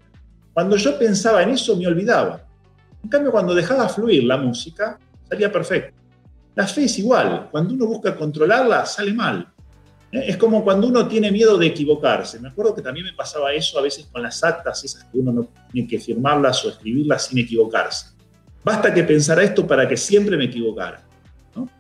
[0.54, 2.46] Cuando yo pensaba en eso me olvidaba.
[3.04, 5.98] En cambio, cuando dejaba fluir la música, salía perfecto.
[6.56, 7.50] La fe es igual.
[7.52, 9.52] Cuando uno busca controlarla, sale mal.
[10.12, 10.26] ¿Eh?
[10.28, 12.40] Es como cuando uno tiene miedo de equivocarse.
[12.40, 15.34] Me acuerdo que también me pasaba eso a veces con las actas, esas que uno
[15.34, 18.14] no tiene que firmarlas o escribirlas sin equivocarse.
[18.64, 21.04] Basta que pensara esto para que siempre me equivocara.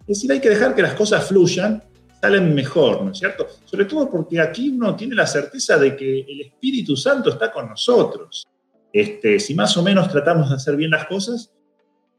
[0.02, 1.82] Es decir, hay que dejar que las cosas fluyan,
[2.22, 3.48] salen mejor, ¿no es cierto?
[3.66, 7.70] Sobre todo porque aquí uno tiene la certeza de que el Espíritu Santo está con
[7.70, 8.46] nosotros.
[8.94, 11.52] Este, si más o menos tratamos de hacer bien las cosas,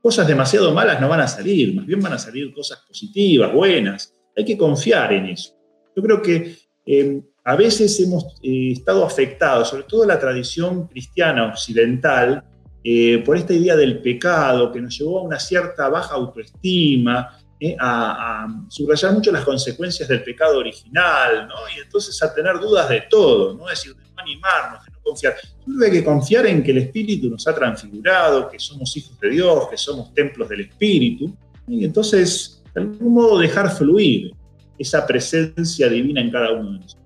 [0.03, 4.13] cosas demasiado malas no van a salir, más bien van a salir cosas positivas, buenas.
[4.37, 5.55] Hay que confiar en eso.
[5.97, 11.47] Yo creo que eh, a veces hemos eh, estado afectados, sobre todo la tradición cristiana
[11.47, 12.45] occidental,
[12.83, 17.39] eh, por esta idea del pecado que nos llevó a una cierta baja autoestima,
[17.81, 23.55] a, subrayar mucho las consecuencias del pecado original, y entonces a tener dudas de todo,
[23.55, 23.71] ¿no?
[23.71, 25.35] es decir, de no animarnos, confiar.
[25.35, 29.31] Que hay que confiar en que el Espíritu nos ha transfigurado, que somos hijos de
[29.31, 31.37] Dios, que somos templos del Espíritu,
[31.69, 34.33] y entonces, de algún modo, dejar fluir
[34.79, 37.05] esa presencia divina en cada uno de nosotros.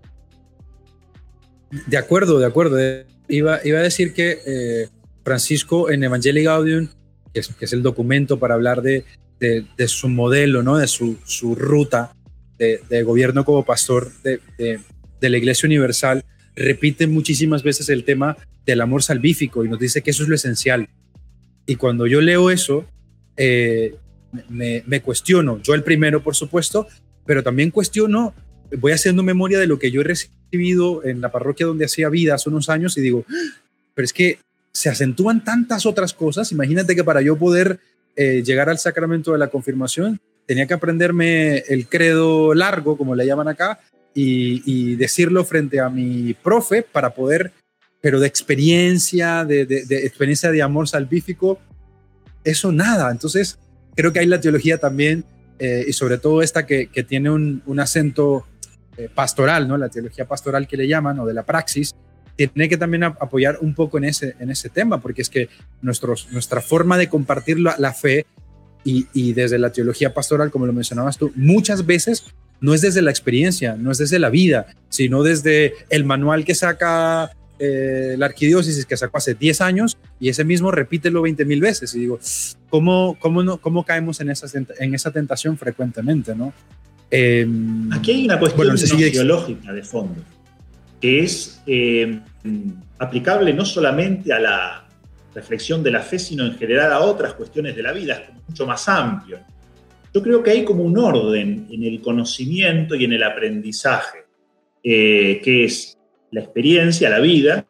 [1.86, 2.78] De acuerdo, de acuerdo.
[3.28, 4.88] Iba, iba a decir que eh,
[5.22, 6.88] Francisco en Evangelii Gaudium,
[7.34, 9.04] que es, el documento para hablar de,
[9.38, 10.78] de, su modelo, ¿no?
[10.78, 12.12] de su, su ruta
[12.56, 14.40] de, de, gobierno como pastor de,
[15.20, 16.24] la Iglesia Universal,
[16.58, 20.34] repite muchísimas veces el tema del amor salvífico y nos dice que eso es lo
[20.34, 20.88] esencial.
[21.66, 22.84] Y cuando yo leo eso,
[23.36, 23.94] eh,
[24.48, 26.88] me, cuestiono, yo el primero, por supuesto,
[27.24, 28.34] pero también cuestiono,
[28.78, 32.34] voy haciendo memoria de lo que yo he recibido en la parroquia donde hacía vida
[32.34, 33.60] hace unos años y digo, ¡Ah!
[33.94, 34.38] pero es que
[34.72, 36.52] se acentúan tantas otras cosas.
[36.52, 37.80] Imagínate que para yo poder
[38.16, 43.26] eh, llegar al sacramento de la confirmación, tenía que aprenderme el credo largo, como le
[43.26, 43.80] llaman acá,
[44.14, 47.52] y, decirlo frente a mi profe para poder,
[48.00, 49.62] pero de experiencia, de,
[50.04, 51.58] experiencia de amor salvífico,
[52.44, 53.10] eso nada.
[53.10, 53.58] Entonces,
[53.94, 55.24] creo que hay la teología también
[55.58, 58.46] eh, y sobre todo esta que, tiene un, acento
[58.96, 59.76] eh, pastoral, ¿no?
[59.76, 61.94] La teología pastoral que le llaman, o de la praxis,
[62.36, 65.48] tiene que también apoyar un poco en ese, en ese tema, porque es que
[65.82, 68.26] nuestros, nuestra forma de compartir la, fe
[68.84, 72.24] y, y, desde la teología pastoral, como lo mencionabas tú, muchas veces
[72.60, 76.54] no es desde la experiencia, no es desde la vida, sino desde el manual que
[76.54, 81.60] saca eh, la arquidiócesis que sacó hace 10 años y ese mismo repítelo 20 mil
[81.60, 81.94] veces.
[81.94, 82.20] Y digo,
[82.68, 84.46] ¿cómo, cómo, no, cómo caemos en esa,
[84.78, 86.34] en esa tentación frecuentemente?
[86.34, 86.52] ¿no?
[87.10, 90.22] Em, Aquí hay una cuestión ideológica de fondo,
[91.00, 92.20] que es em,
[92.98, 94.84] aplicable no solamente a la
[95.34, 98.66] reflexión de la fe, sino en general a otras cuestiones de la vida, es mucho
[98.66, 99.38] más amplio.
[100.14, 104.24] Yo creo que hay como un orden en el conocimiento y en el aprendizaje,
[104.82, 105.98] eh, que es
[106.30, 107.66] la experiencia, la vida,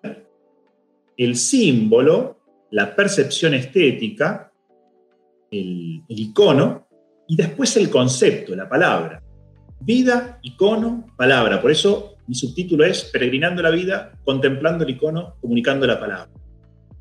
[1.16, 2.38] el símbolo,
[2.70, 4.52] la percepción estética,
[5.50, 6.86] el, icono,
[7.26, 9.22] y después el concepto, la palabra.
[9.80, 11.60] Vida, icono, palabra.
[11.60, 16.30] Por eso mi subtítulo es Peregrinando la vida, contemplando el icono, comunicando la palabra.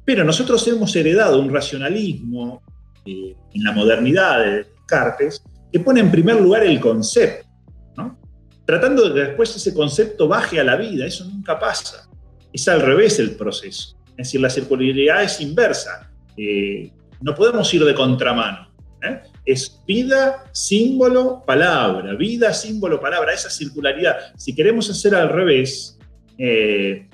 [0.04, 2.62] Pero nosotros hemos heredado un racionalismo
[3.06, 7.47] eh, en la modernidad de Descartes que pone en primer lugar el concepto
[8.67, 11.06] tratando de que después ese concepto baje a la vida.
[11.06, 12.08] Eso nunca pasa.
[12.52, 13.97] Es al revés el proceso.
[14.10, 16.12] Es decir, la circularidad es inversa.
[16.36, 18.69] Eh, no podemos ir de contramano.
[19.02, 19.21] ¿eh?
[19.45, 22.13] Es vida, símbolo, palabra.
[22.15, 23.34] Vida, símbolo, palabra.
[23.34, 24.17] Esa circularidad.
[24.36, 25.98] Si queremos hacer al revés,
[26.38, 27.08] eh,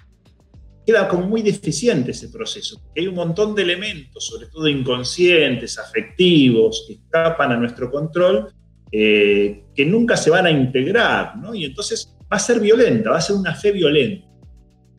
[0.86, 2.82] queda como muy deficiente ese proceso.
[2.96, 8.54] hay un montón de elementos, sobre todo inconscientes, afectivos, que escapan a nuestro control
[8.96, 11.56] eh, que nunca se van a integrar, ¿no?
[11.56, 14.28] Y entonces va a ser violenta, va a ser una fe violenta.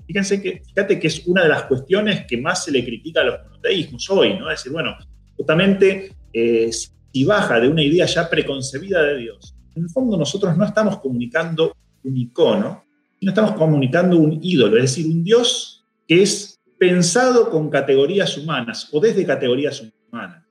[0.04, 3.24] Fíjense que, fíjate que es una de las cuestiones que más se le critica a
[3.24, 4.50] los monoteísmos hoy, ¿no?
[4.50, 4.96] Es decir, bueno,
[5.36, 10.56] justamente eh, si baja de una idea ya preconcebida de Dios, en el fondo nosotros
[10.56, 12.84] no estamos comunicando un icono,
[13.18, 18.88] sino estamos comunicando un ídolo, es decir, un Dios que es pensado con categorías humanas
[18.92, 20.44] o desde categorías humanas.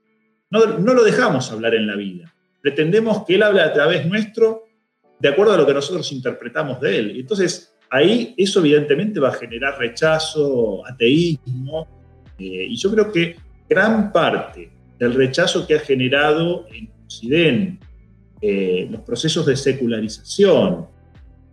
[0.50, 2.34] No, no lo dejamos hablar en la vida.
[2.62, 4.64] Pretendemos que Él hable a través nuestro
[5.20, 7.20] de acuerdo a lo que nosotros interpretamos de Él.
[7.20, 11.88] Entonces, ahí eso evidentemente va a generar rechazo, ateísmo,
[12.38, 13.38] eh, y yo creo que
[13.70, 17.86] gran parte del rechazo que ha generado en Occidente
[18.42, 20.88] eh, los procesos de secularización,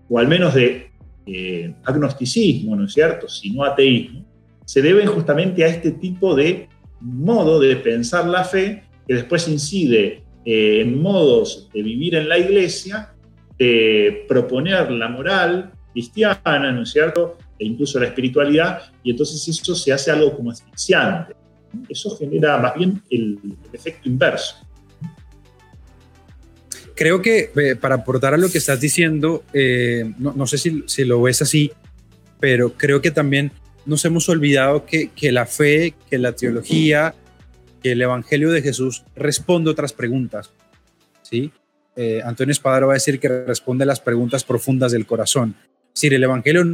[0.09, 0.89] o al menos de
[1.33, 4.24] eh, agnosticismo, ¿no es cierto?, si no ateísmo,
[4.64, 6.68] se deben justamente a este tipo de
[7.01, 13.12] modo de pensar la fe que después incide en modos de vivir en la iglesia,
[13.59, 19.74] de proponer la moral cristiana, ¿no es cierto?, e incluso la espiritualidad, y entonces eso
[19.74, 21.35] se hace algo como asfixiante.
[21.89, 23.39] Eso genera más bien el,
[23.72, 24.57] efecto inverso.
[27.01, 31.07] Creo que eh, para aportar a lo que estás diciendo, eh, no, sé si, si,
[31.07, 31.72] lo ves así,
[32.38, 33.53] pero creo que también
[33.86, 37.14] nos hemos olvidado que, que la fe, que la teología,
[37.82, 40.51] que el Evangelio de Jesús responde otras preguntas.
[41.22, 41.51] ¿sí?
[41.96, 45.57] Eh, Antonio Espadaro va a decir que responde las preguntas profundas del corazón
[45.94, 46.64] decir, el Evangelio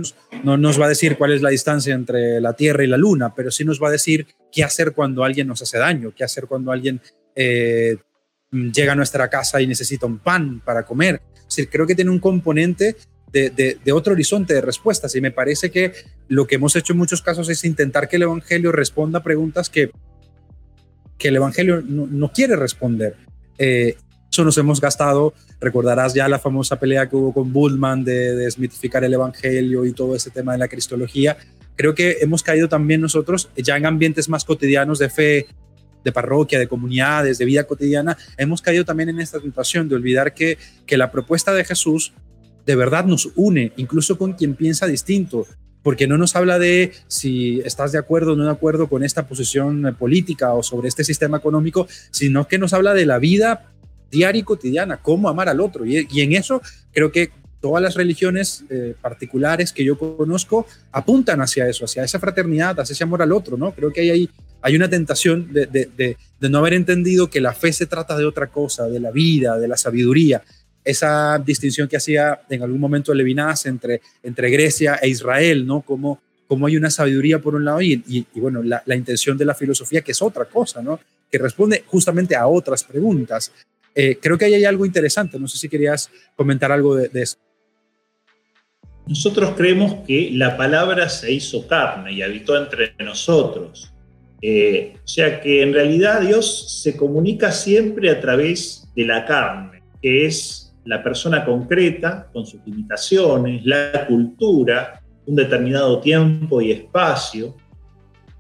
[0.43, 3.33] no nos va a decir cuál es la distancia entre la Tierra y la Luna,
[3.35, 6.47] pero sí nos va a decir qué hacer cuando alguien nos hace daño, qué hacer
[6.47, 7.01] cuando alguien
[7.35, 7.97] eh,
[8.51, 11.21] llega a nuestra casa y necesita un pan para comer.
[11.49, 12.97] Es creo que tiene un componente
[13.33, 15.93] de, otro horizonte de respuestas y me parece que
[16.29, 19.91] lo que hemos hecho en muchos casos es intentar que el Evangelio responda preguntas que,
[21.19, 23.17] que el Evangelio no, quiere responder.
[23.59, 23.97] Eh,
[24.31, 29.05] eso nos hemos gastado, recordarás ya la famosa pelea que hubo con Bullman de desmitificar
[29.05, 31.37] el Evangelio y todo ese tema de la cristología.
[31.77, 35.47] Creo que hemos caído también nosotros, ya en ambientes más cotidianos de fe,
[36.07, 40.33] de parroquia, de comunidades, de vida cotidiana, hemos caído también en esta tentación de olvidar
[40.33, 42.15] que, que la propuesta de Jesús
[42.65, 45.47] de verdad nos une, incluso con quien piensa distinto,
[45.83, 49.27] porque no nos habla de si estás de acuerdo o no de acuerdo con esta
[49.27, 53.73] posición política o sobre este sistema económico, sino que nos habla de la vida
[54.11, 55.85] diaria y cotidiana, cómo amar al otro.
[55.85, 57.31] Y, en eso creo que
[57.61, 62.93] todas las religiones eh, particulares que yo conozco apuntan hacia eso, hacia esa fraternidad, hacia
[62.93, 63.73] ese amor al otro, ¿no?
[63.73, 64.31] Creo que hay,
[64.63, 68.25] hay una tentación de, de, de, no haber entendido que la fe se trata de
[68.25, 70.43] otra cosa, de la vida, de la sabiduría.
[70.85, 75.81] Esa distinción que hacía en algún momento Levinas entre, entre Grecia e Israel, ¿no?
[75.83, 80.03] Como, como hay una sabiduría por un lado y, bueno, la, intención de la filosofía
[80.03, 81.01] que es otra cosa, ¿no?
[81.31, 83.53] Que responde justamente a otras preguntas.
[83.95, 85.39] Eh, creo que ahí hay algo interesante.
[85.39, 87.37] No sé si querías comentar algo de, eso.
[89.07, 93.93] Nosotros creemos que la palabra se hizo carne y habitó entre nosotros.
[94.43, 99.83] Eh, o sea que en realidad Dios se comunica siempre a través de la carne,
[100.01, 107.57] que es la persona concreta, con sus limitaciones, la cultura, un determinado tiempo y espacio.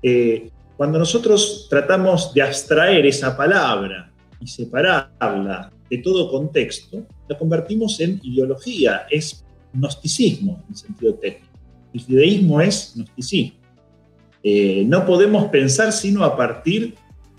[0.03, 7.99] Eh, cuando nosotros tratamos de abstraer esa palabra y separarla de todo contexto, la convertimos
[8.01, 11.47] en ideología, es gnosticismo en sentido técnico.
[11.93, 13.56] El judaísmo es gnosticismo.
[14.49, 16.95] Eh, no podemos pensar sino a partir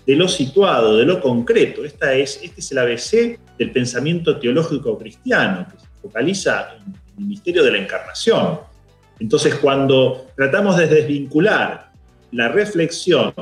[0.06, 1.82] de lo situado, de lo concreto.
[1.82, 7.24] Esta es, este es el ABC del pensamiento teológico cristiano, que se focaliza en el
[7.24, 8.60] misterio de la encarnación.
[9.18, 11.92] Entonces, cuando tratamos de desvincular
[12.32, 13.32] la reflexión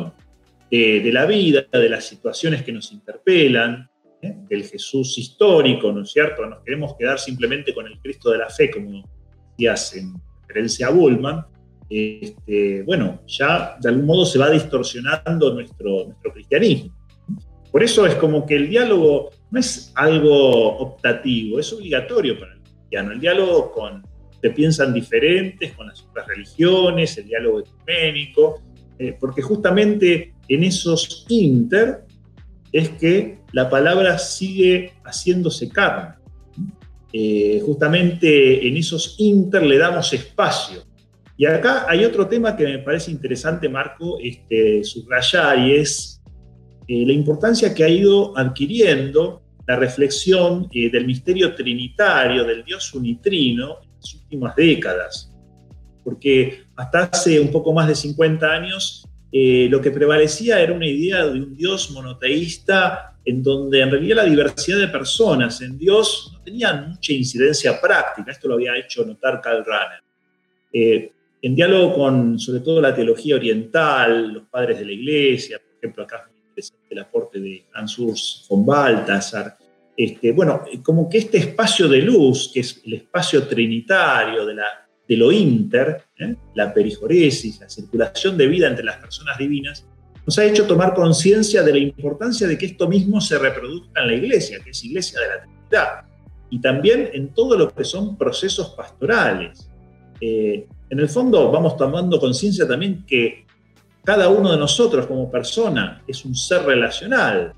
[0.70, 3.90] eh, de la vida, de las situaciones que nos interpelan,
[4.22, 4.32] ¿eh?
[4.48, 6.46] del Jesús histórico, ¿no es cierto?
[6.46, 9.02] Nos queremos quedar simplemente con el Cristo de la fe, como
[9.50, 11.55] decías en referencia a Bullman.
[11.88, 16.94] Este, bueno, ya de algún modo se va distorsionando nuestro, cristianismo.
[17.70, 22.60] Por eso es como que el diálogo no es algo optativo, es obligatorio para el
[22.60, 23.12] cristiano.
[23.12, 24.02] El diálogo con
[24.42, 28.62] que piensan diferentes, con las otras religiones, el diálogo ecuménico,
[28.98, 32.04] eh, porque justamente en esos inter
[32.72, 36.16] es que la palabra sigue haciéndose carne.
[37.12, 40.82] Eh, justamente en esos inter le damos espacio.
[41.36, 46.22] Y acá hay otro tema que me parece interesante, Marco, este, subrayar, y es
[46.88, 53.78] eh, la importancia que ha ido adquiriendo la reflexión del misterio trinitario, del Dios unitrino,
[53.82, 55.32] en las últimas décadas
[56.06, 60.86] porque hasta hace un poco más de 50 años eh, lo que prevalecía era una
[60.86, 66.30] idea de un Dios monoteísta en donde en realidad la diversidad de personas en Dios
[66.32, 68.30] no tenía mucha incidencia práctica.
[68.30, 70.00] Esto lo había hecho notar Karl Rahner.
[70.72, 71.10] Eh,
[71.46, 76.02] en diálogo con, sobre todo, la teología oriental, los padres de la iglesia, por ejemplo,
[76.02, 79.56] acá es el aporte de Hans Urs von Balthasar,
[79.96, 85.30] este, bueno, como que este espacio de luz, que es el espacio trinitario de lo
[85.30, 86.34] inter, ¿eh?
[86.56, 89.86] la perijoresis, la circulación de vida entre las personas divinas,
[90.26, 94.08] nos ha hecho tomar conciencia de la importancia de que esto mismo se reproduzca en
[94.08, 96.06] la iglesia, que es iglesia de la Trinidad,
[96.50, 99.70] y también en todo lo que son procesos pastorales.
[100.20, 103.46] Eh, en el fondo vamos tomando conciencia también que
[104.04, 107.52] cada uno de nosotros como persona es un ser relacional.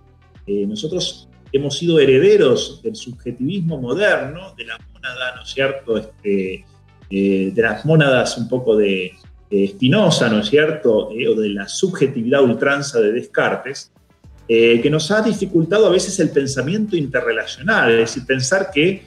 [0.47, 6.65] Eh, nosotros hemos sido herederos del subjetivismo moderno, de la mónada, ¿no es cierto?, este,
[7.11, 9.13] eh, de las mónadas un poco de,
[9.51, 13.93] Spinoza, ¿no es cierto?, eh, o de la subjetividad ultranza de Descartes,
[14.47, 19.03] que nos ha dificultado a veces el pensamiento interrelacional, es decir, pensar que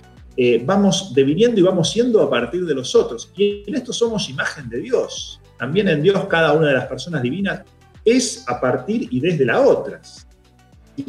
[0.65, 3.31] vamos deviniendo y vamos siendo a partir de los otros.
[3.35, 5.39] Y en esto somos imagen de Dios.
[5.57, 7.61] También en Dios cada una de las personas divinas
[8.03, 10.27] es a partir y desde las otras.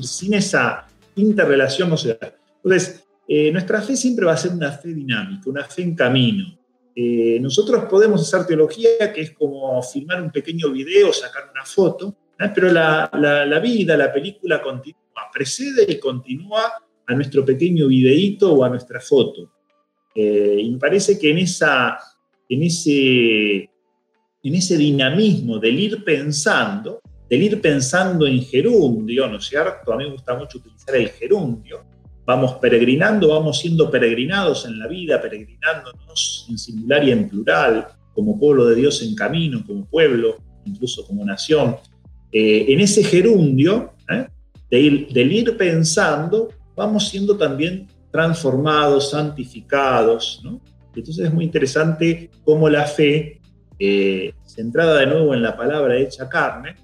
[0.00, 2.34] Sin esa interrelación no se da.
[2.62, 3.04] Entonces,
[3.52, 6.58] nuestra fe siempre va a ser una fe dinámica, una fe en camino.
[6.94, 12.14] Eh, nosotros podemos hacer teología, que es como filmar un pequeño video, sacar una foto,
[12.38, 12.50] ¿eh?
[12.54, 15.00] pero la, vida, la película continúa,
[15.32, 16.72] precede y continúa
[17.06, 19.50] a nuestro pequeño videíto o a nuestra foto.
[20.14, 21.98] Eh, y me parece que en, esa,
[22.48, 23.70] en, ese,
[24.42, 29.92] en ese dinamismo del ir pensando, del ir pensando en gerundio, ¿no es cierto?
[29.92, 31.84] A mí me gusta mucho utilizar el gerundio,
[32.24, 38.38] vamos peregrinando, vamos siendo peregrinados en la vida, peregrinándonos en singular y en plural, como
[38.38, 41.76] pueblo de Dios en camino, como pueblo, incluso como nación.
[42.30, 44.26] Eh, en ese gerundio ¿eh?
[44.70, 50.42] del ir pensando, vamos siendo también transformados, santificados.
[50.94, 53.40] Entonces es muy interesante cómo la fe,
[53.78, 56.76] eh, centrada de nuevo en la palabra hecha carne,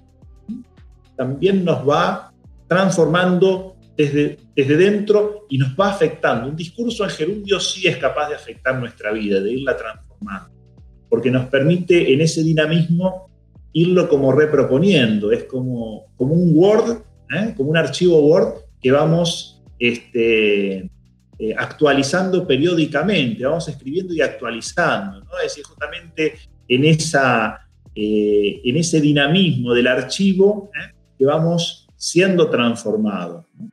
[1.15, 2.33] también nos va
[2.67, 6.47] transformando desde, desde dentro y nos va afectando.
[6.47, 10.49] Un discurso en gerundio sí es capaz de afectar nuestra vida, de irla transformando,
[11.09, 13.29] porque nos permite en ese dinamismo
[13.73, 17.03] irlo como reproponiendo, es como, como un Word,
[17.35, 17.53] ¿eh?
[17.55, 20.89] como un archivo Word que vamos este,
[21.39, 25.37] eh, actualizando periódicamente, vamos escribiendo y actualizando, ¿no?
[25.37, 26.35] es decir, justamente
[26.67, 30.69] en, esa, eh, en ese dinamismo del archivo
[31.17, 33.45] que vamos siendo transformados.
[33.57, 33.71] ¿no?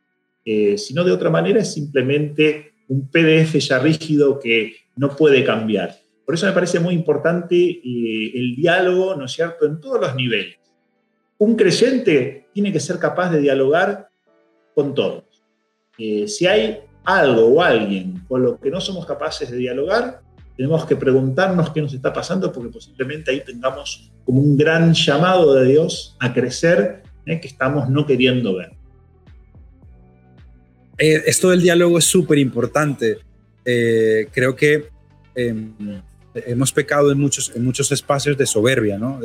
[0.48, 5.96] Eh, sino de otra manera es simplemente un PDF ya rígido que no puede cambiar.
[6.24, 10.14] Por eso me parece muy importante eh, el diálogo, ¿no es cierto?, en todos los
[10.14, 10.56] niveles.
[11.38, 14.08] Un creyente tiene que ser capaz de dialogar
[14.72, 15.24] con todos.
[15.98, 20.20] Eh, si hay algo o alguien con lo que no somos capaces de dialogar,
[20.56, 25.54] tenemos que preguntarnos qué nos está pasando porque posiblemente ahí tengamos como un gran llamado
[25.54, 28.72] de Dios a crecer que estamos no queriendo ver.
[30.98, 33.18] Eh, esto del diálogo es súper importante.
[33.64, 34.88] Eh, creo que
[35.34, 35.74] em,
[36.34, 39.20] hemos pecado en muchos, en muchos espacios de soberbia, ¿no?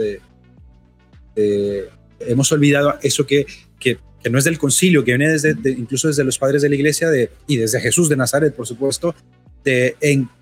[2.19, 3.45] hemos olvidado eso que,
[3.79, 3.97] que,
[4.29, 7.31] no es del concilio, que viene desde, incluso desde los padres de la iglesia de,
[7.47, 9.15] y desde Jesús de Nazaret, por supuesto,
[9.63, 9.95] de,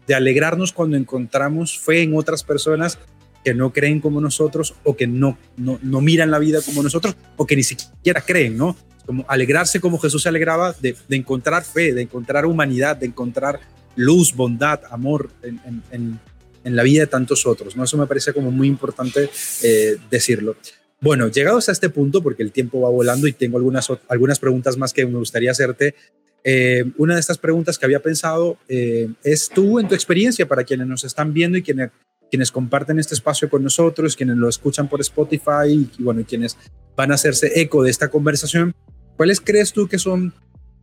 [0.08, 3.00] de alegrarnos cuando encontramos fe en otras personas
[3.44, 7.16] que no creen como nosotros o que no, no, no miran la vida como nosotros
[7.38, 8.76] o que ni siquiera creen, ¿no?
[9.10, 13.60] como alegrarse como Jesús se alegraba de, encontrar fe, de encontrar humanidad, de encontrar
[13.96, 16.20] luz, bondad, amor en,
[16.64, 17.76] la vida de tantos otros.
[17.76, 17.86] ¿no?
[17.86, 19.28] Eso me parece como muy importante
[19.64, 20.56] eh, decirlo.
[21.02, 24.78] Bueno, llegados a este punto, porque el tiempo va volando y tengo algunas, algunas preguntas
[24.78, 25.96] más que me gustaría hacerte,
[26.44, 30.64] eh, una de estas preguntas que había pensado eh, es tú en tu experiencia para
[30.64, 31.92] quienes nos están viendo y quienes,
[32.30, 36.58] quienes comparten este espacio con nosotros, quienes lo escuchan por Spotify y, y bueno, quienes
[36.96, 38.74] van a hacerse eco de esta conversación.
[39.18, 40.34] ¿Cuáles crees tú que son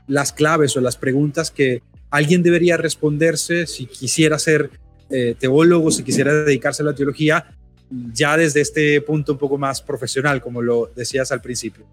[0.07, 4.71] las claves o las preguntas que alguien debería responderse si quisiera ser
[5.11, 7.57] eh, teólogo, si quisiera dedicarse a la teología,
[7.91, 11.87] ya desde este punto un poco más profesional, como lo decías al principio?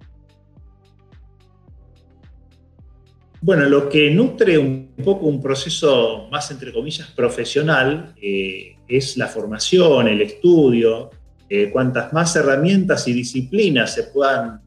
[3.41, 9.28] Bueno, lo que nutre un poco un proceso más, entre comillas, profesional eh, es la
[9.28, 11.10] formación, el estudio,
[11.50, 14.62] eh, cuantas más herramientas y disciplinas se puedan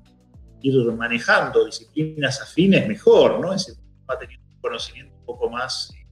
[0.61, 3.55] ir manejando disciplinas afines mejor, ¿no?
[3.55, 6.07] Es va teniendo un conocimiento un poco más eh,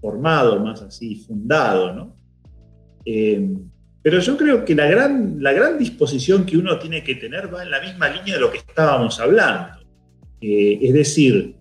[0.00, 2.16] formado, más así fundado, ¿no?
[4.10, 7.62] Pero yo creo que la gran, la gran disposición que uno tiene que tener va
[7.62, 9.80] en la misma línea de lo que estábamos hablando.
[10.40, 11.54] Eh, es decir,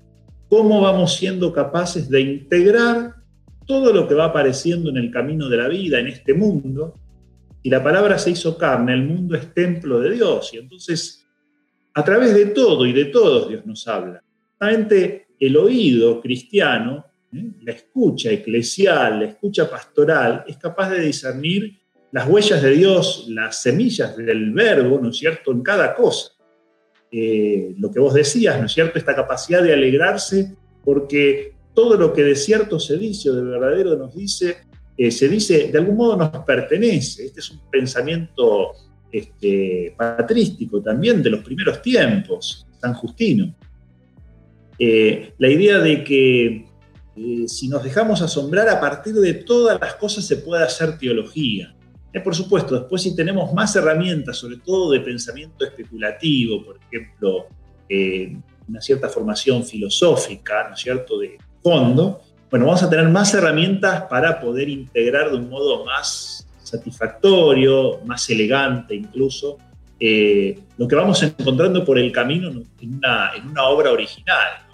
[0.48, 3.16] cómo vamos siendo capaces de integrar
[3.66, 6.94] todo lo que va apareciendo en el camino de la vida, en este mundo.
[7.64, 10.54] Y la palabra se hizo carne, el mundo es templo de Dios.
[10.54, 11.28] Y entonces
[11.96, 14.24] a través de todo y de todos Dios nos habla.
[14.58, 17.44] Realmente el oído cristiano ¿eh?
[17.64, 21.78] la escucha eclesial, la escucha pastoral, es capaz de discernir
[22.18, 26.32] las huellas de Dios, las semillas del verbo, ¿no es cierto?, en cada cosa.
[27.12, 32.14] Eh, lo que vos decías, ¿no es cierto?, esta capacidad de alegrarse porque todo lo
[32.14, 34.58] que de cierto se dice o de verdadero nos dice,
[34.98, 37.28] eh, se dice, de algún modo nos pertenece.
[37.28, 38.72] Este es un pensamiento
[39.12, 43.56] este, patrístico también de los primeros tiempos, San Justino.
[44.80, 46.66] Eh, la idea de que
[47.48, 51.77] si nos dejamos asombrar, a partir de todas las cosas se puede hacer teología.
[52.24, 57.48] Por supuesto, después si tenemos más herramientas, sobre todo de pensamiento especulativo, por ejemplo,
[58.68, 64.04] una cierta formación filosófica, ¿no es cierto?, de fondo, bueno, vamos a tener más herramientas
[64.04, 69.58] para poder integrar de un modo más satisfactorio, más elegante incluso,
[70.00, 74.66] eh, lo que vamos encontrando por el camino en una, en una obra original.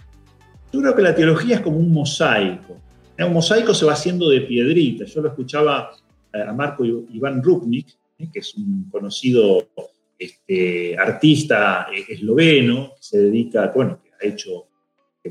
[0.71, 2.77] Yo creo que la teología es como un mosaico.
[3.17, 5.13] Un mosaico se va haciendo de piedritas.
[5.13, 6.02] Yo lo escuchaba eh,
[6.33, 9.69] a Marco Iván Rupnik, eh, que es un conocido
[10.17, 14.67] este, artista esloveno, que se dedica, bueno, que ha hecho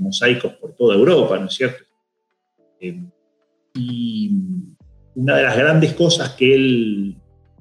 [0.00, 1.84] mosaicos por toda Europa, ¿no es cierto?
[2.80, 3.02] Eh,
[3.74, 4.30] y
[5.14, 7.16] una de las grandes cosas que él,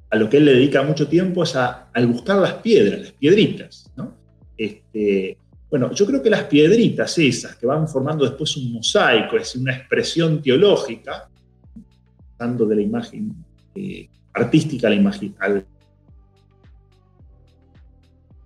[0.10, 3.12] a lo que él le dedica mucho tiempo es a, al buscar las piedras, las
[3.12, 4.18] piedritas, ¿no?
[4.58, 5.38] Este,
[5.70, 9.76] bueno, yo creo que las piedritas esas que van formando después un mosaico, es una
[9.76, 11.30] expresión teológica,
[12.42, 13.36] de la imagen
[13.76, 15.66] eh, artística la imagen, al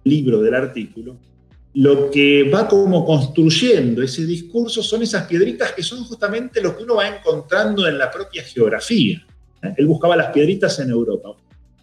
[0.04, 1.18] libro del artículo,
[1.76, 6.84] lo que va como construyendo ese discurso son esas piedritas que son justamente lo que
[6.84, 9.26] uno va encontrando en la propia geografía.
[9.62, 9.74] ¿eh?
[9.78, 11.30] Él buscaba las piedritas en Europa.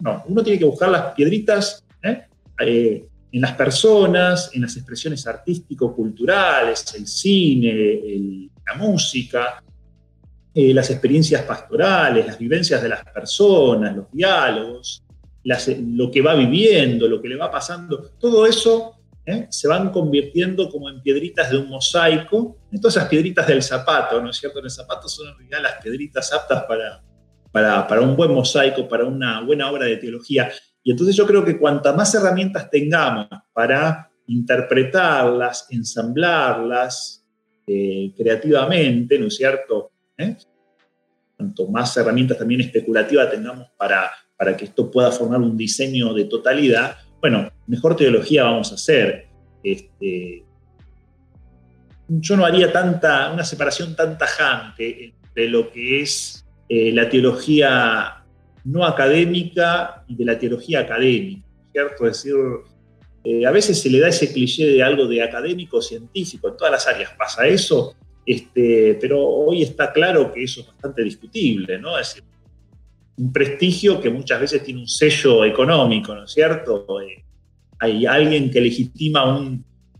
[0.01, 1.85] No, uno tiene que buscar las piedritas.
[2.03, 9.63] Eh, en las personas, en las expresiones artístico-culturales, el cine, la música,
[10.55, 15.03] las experiencias pastorales, las vivencias de las personas, los diálogos,
[15.45, 19.47] lo que va viviendo, lo que le va pasando, todo eso ¿eh?
[19.51, 22.59] se van convirtiendo como en piedritas de un mosaico.
[22.71, 24.59] Entonces las piedritas del zapato, ¿no es cierto?
[24.59, 27.03] En el zapato son en realidad las piedritas aptas para,
[27.51, 30.51] para, para un buen mosaico, para una buena obra de teología.
[30.83, 37.25] Y entonces yo creo que cuanta más herramientas tengamos para interpretarlas, ensamblarlas
[37.67, 39.92] eh, creativamente, ¿no es cierto?
[40.23, 40.37] ¿Eh?
[41.37, 46.25] Cuanto más herramientas también especulativas tengamos para, para que esto pueda formar un diseño de
[46.25, 49.29] totalidad, bueno, mejor teología vamos a hacer.
[49.63, 50.45] Este,
[52.09, 58.25] yo no haría tanta, una separación tan tajante entre lo que es eh, la teología
[58.65, 61.47] no académica y de la teología académica.
[61.73, 62.35] Es decir,
[63.25, 66.73] eh, a veces se le da ese cliché de algo de académico científico, en todas
[66.73, 67.95] las áreas pasa eso,
[68.25, 71.99] este, pero hoy está claro que eso es bastante discutible, ¿no?
[71.99, 72.25] Es decir,
[73.17, 77.01] un prestigio que muchas veces tiene un sello económico, ¿no es cierto?
[77.01, 77.25] Eh,
[77.79, 79.39] hay alguien que legitima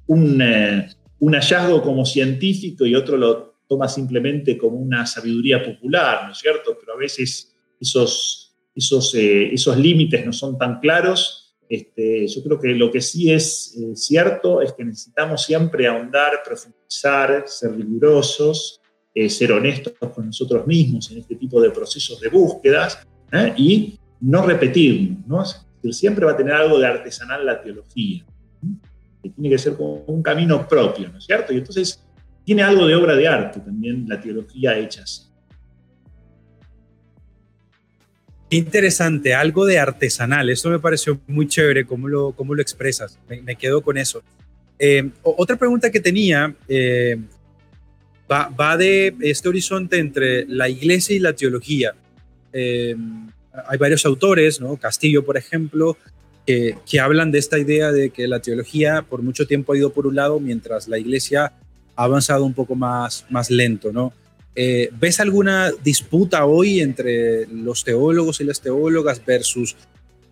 [0.07, 6.27] un, eh, un, hallazgo como científico y otro lo toma simplemente como una sabiduría popular,
[6.27, 6.77] ¿no es cierto?
[6.79, 8.55] Pero a veces esos,
[9.15, 11.42] eh, esos límites no son tan claros.
[11.73, 17.45] Este, yo creo que lo que sí es cierto es que necesitamos siempre ahondar, profundizar,
[17.47, 18.79] ser rigurosos,
[19.29, 23.55] ser honestos con nosotros mismos en este tipo de procesos de búsquedas ¿eh?
[23.57, 25.65] y no repetirnos.
[25.83, 25.93] ¿no?
[25.93, 28.23] Siempre va a tener algo de artesanal la teología,
[29.23, 31.55] que tiene que ser como un camino propio, ¿no es cierto?
[31.55, 32.05] Y entonces
[32.45, 35.32] tiene algo de obra de arte también la teología hecha así.
[38.53, 40.51] Interesante, algo de artesanal.
[40.51, 43.19] Eso me pareció muy chévere, cómo lo, cómo lo expresas.
[43.27, 44.23] Me, quedo con eso.
[44.79, 47.17] Eh, otra pregunta que tenía eh,
[48.31, 51.95] va, va, de este horizonte entre la iglesia y la teología.
[52.53, 52.95] Eh,
[53.69, 54.77] hay varios autores, ¿no?
[54.77, 55.97] Castillo, por ejemplo,
[56.45, 60.07] que, hablan de esta idea de que la teología por mucho tiempo ha ido por
[60.07, 61.55] un lado, mientras la iglesia
[61.97, 64.13] ha avanzado un poco más, más lento, ¿no?
[64.55, 69.77] Eh, ¿Ves alguna disputa hoy entre los teólogos y las teólogas versus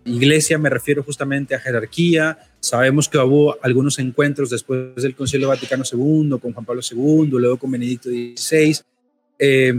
[0.05, 0.57] iglesia?
[0.57, 2.37] Me refiero justamente a jerarquía.
[2.59, 7.57] Sabemos que hubo algunos encuentros después del Concilio Vaticano II, con Juan Pablo II, luego
[7.57, 8.77] con Benedicto XVI.
[9.39, 9.73] Eh,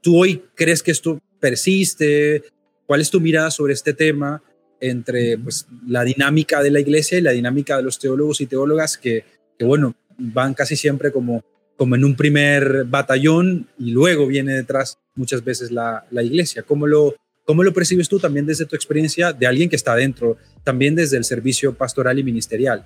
[0.00, 2.44] ¿Tú hoy crees que esto persiste?
[2.86, 4.40] ¿Cuál es tu mirada sobre este tema
[4.80, 8.96] entre pues, la dinámica de la iglesia y la dinámica de los teólogos y teólogas
[8.96, 9.24] que,
[9.58, 11.44] que bueno, van casi siempre como,
[11.78, 16.64] como en un primer batallón y luego viene detrás muchas veces la, la iglesia?
[16.64, 17.14] ¿Cómo lo,
[17.44, 21.16] ¿Cómo lo percibes tú también desde tu experiencia de alguien que está dentro, también desde
[21.16, 22.84] el servicio pastoral y ministerial?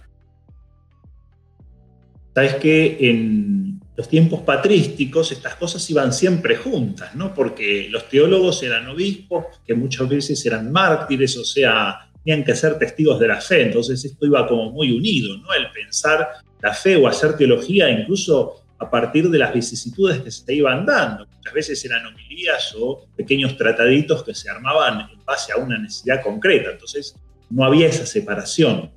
[2.34, 7.34] Sabes que en, los tiempos patrísticos, estas cosas iban siempre juntas, ¿no?
[7.34, 12.78] Porque los teólogos eran obispos, que muchas veces eran mártires, o sea, tenían que ser
[12.78, 15.52] testigos de la fe, entonces esto iba como muy unido, ¿no?
[15.52, 16.28] El pensar
[16.60, 21.26] la fe o hacer teología incluso a partir de las vicisitudes que se iban dando.
[21.26, 26.20] Muchas veces eran homilías o pequeños trataditos que se armaban en base a una necesidad
[26.20, 27.14] concreta, entonces
[27.48, 28.90] no había esa separación.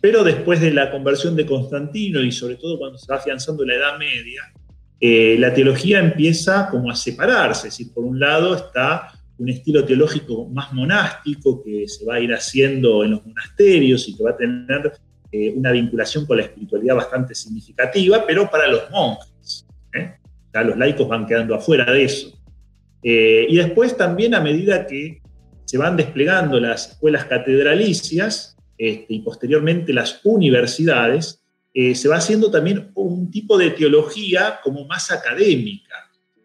[0.00, 3.74] Pero después de la conversión de Constantino y sobre todo cuando se va afianzando la
[3.74, 4.42] Edad Media,
[5.00, 7.68] eh, la teología empieza como a separarse.
[7.68, 12.20] Es decir, por un lado está un estilo teológico más monástico que se va a
[12.20, 14.92] ir haciendo en los monasterios y que va a tener
[15.34, 19.66] eh, una vinculación con la espiritualidad bastante significativa, pero para los monjes.
[19.92, 20.14] ¿eh?
[20.52, 22.38] Los laicos van quedando afuera de eso.
[23.02, 25.20] y después también a medida que
[25.64, 32.50] se van desplegando las escuelas catedralicias, este, y posteriormente las universidades, eh, se va haciendo
[32.50, 35.94] también un tipo de teología como más académica,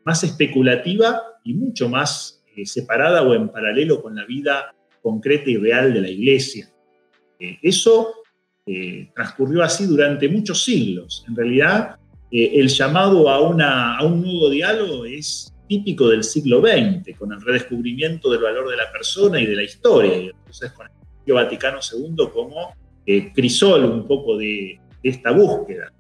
[0.04, 4.74] más especulativa y mucho más eh, separada o en paralelo con la vida
[5.04, 6.70] concreta y real de la iglesia.
[8.72, 11.26] Eh, transcurrió así durante muchos siglos.
[11.28, 11.96] En realidad,
[12.32, 13.42] el llamado a,
[14.04, 18.92] un nuevo diálogo es típico del siglo XX, con el redescubrimiento del valor de la
[18.92, 20.16] persona y de la historia.
[20.16, 20.88] Y entonces, con
[21.34, 22.74] Vaticano II como
[23.06, 25.94] eh, crisol un poco de, esta búsqueda.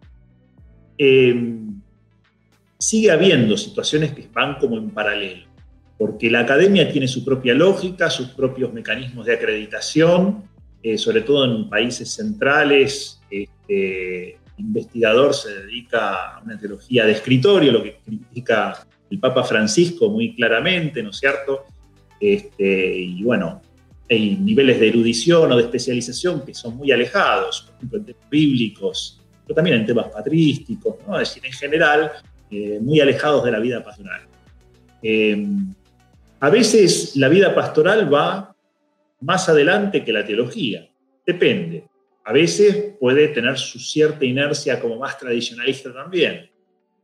[0.97, 1.57] Eh,
[2.77, 5.45] sigue habiendo situaciones que van como en paralelo,
[5.97, 10.48] porque la academia tiene su propia lógica, sus propios mecanismos de acreditación,
[10.81, 13.21] eh, sobre todo en países centrales.
[13.29, 20.09] Este, investigador se dedica a una teología de escritorio, lo que critica el Papa Francisco
[20.09, 21.65] muy claramente, ¿no es cierto?
[22.19, 23.61] Este, y bueno,
[24.09, 28.29] hay niveles de erudición o de especialización que son muy alejados, por ejemplo, en temas
[28.29, 32.11] bíblicos, pero también en temas patrísticos, es decir, en general,
[32.51, 34.21] eh, muy alejados de la vida pastoral.
[35.01, 35.45] Eh,
[36.39, 38.48] a veces la vida pastoral va
[39.21, 40.89] más adelante que la teología,
[41.25, 41.87] depende.
[42.25, 46.49] A veces puede tener su cierta inercia como más tradicionalista también.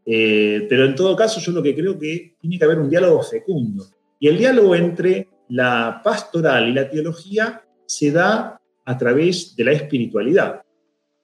[0.06, 3.24] Eh, pero en todo caso yo lo que creo que tiene que haber un diálogo
[3.24, 3.86] fecundo.
[4.20, 9.72] Y el diálogo entre la pastoral y la teología se da a través de la
[9.72, 10.62] espiritualidad.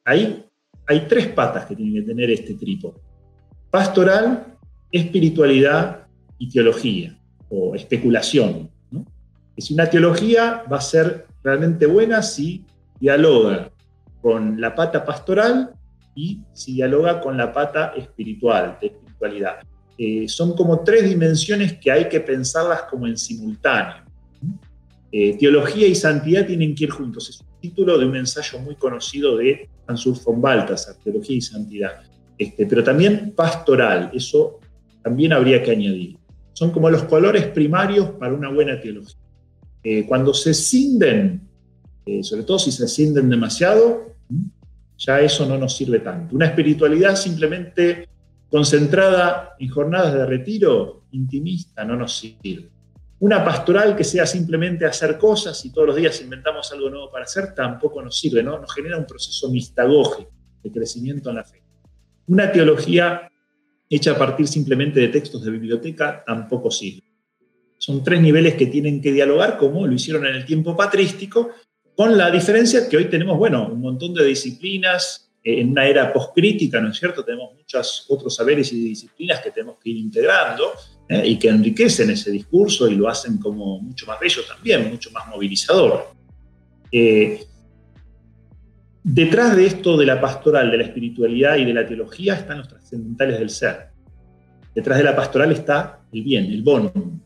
[0.03, 0.45] Ahí
[0.87, 2.99] hay tres patas que tiene que tener este tripo.
[3.69, 4.57] Pastoral,
[4.91, 7.17] espiritualidad y teología,
[7.49, 8.70] o especulación.
[9.57, 12.65] Si una teología va a ser realmente buena si
[12.99, 13.71] dialoga
[14.21, 15.71] con la pata pastoral
[16.15, 19.55] y si dialoga con la pata espiritual, de espiritualidad.
[19.97, 24.03] Eh, son como tres dimensiones que hay que pensarlas como en simultáneo.
[25.11, 27.29] Eh, teología y santidad tienen que ir juntos.
[27.29, 32.01] Es un título de un ensayo muy conocido de Ansur von Balthasar, Teología y Santidad.
[32.37, 34.59] Este, pero también pastoral, eso
[35.03, 36.17] también habría que añadir.
[36.53, 39.20] Son como los colores primarios para una buena teología.
[39.83, 41.41] Eh, cuando se cinden,
[42.05, 44.15] eh, sobre todo si se cinden demasiado,
[44.97, 46.35] ya eso no nos sirve tanto.
[46.35, 48.07] Una espiritualidad simplemente
[48.49, 52.69] concentrada en jornadas de retiro intimista no nos sirve.
[53.19, 57.25] Una pastoral que sea simplemente hacer cosas y todos los días inventamos algo nuevo para
[57.25, 58.59] hacer, tampoco nos sirve, ¿no?
[58.59, 60.31] Nos genera un proceso mistagógico
[60.63, 61.61] de crecimiento en la fe.
[62.27, 63.29] Una teología
[63.89, 67.10] hecha a partir simplemente de textos de biblioteca tampoco sirve.
[67.81, 71.49] Son tres niveles que tienen que dialogar como lo hicieron en el tiempo patrístico,
[71.95, 76.13] con la diferencia que hoy tenemos, bueno, un montón de disciplinas eh, en una era
[76.13, 77.25] postcrítica, ¿no es cierto?
[77.25, 80.73] Tenemos muchos otros saberes y disciplinas que tenemos que ir integrando
[81.09, 81.23] ¿eh?
[81.25, 85.27] y que enriquecen ese discurso y lo hacen como mucho más bello también, mucho más
[85.27, 86.11] movilizador.
[86.91, 87.43] Eh,
[89.03, 92.67] detrás de esto de la pastoral, de la espiritualidad y de la teología están los
[92.67, 93.87] trascendentales del ser.
[94.75, 97.20] Detrás de la pastoral está el bien, el bonum.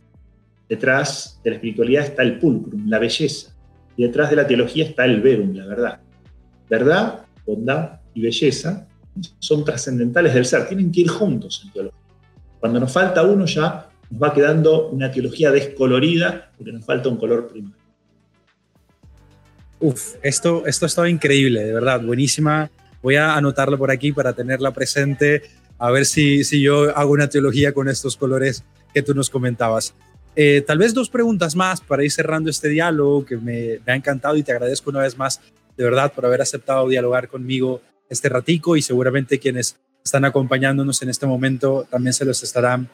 [0.67, 3.53] Detrás de la espiritualidad está el pulcrum, la belleza.
[3.97, 5.99] Y detrás de la teología está el verum, la verdad.
[6.69, 8.87] Verdad, bondad y belleza
[9.39, 11.99] son trascendentales del ser, tienen que ir juntos en teología.
[12.59, 17.17] Cuando nos falta uno ya nos va quedando una teología descolorida porque nos falta un
[17.17, 17.77] color primario.
[19.79, 22.69] Uf, esto, esto estaba increíble, de verdad, buenísima.
[23.01, 25.43] Voy a anotarlo por aquí para tenerla presente,
[25.77, 28.63] a ver si, si yo hago una teología con estos colores
[28.93, 29.93] que tú nos comentabas.
[30.35, 34.35] Eh, tal vez dos preguntas más para ir cerrando este diálogo que me, ha encantado
[34.35, 35.41] y te agradezco una vez más,
[35.77, 41.09] de verdad, por haber aceptado dialogar conmigo este ratico y seguramente quienes están acompañándonos en
[41.09, 42.89] este momento también se los estarán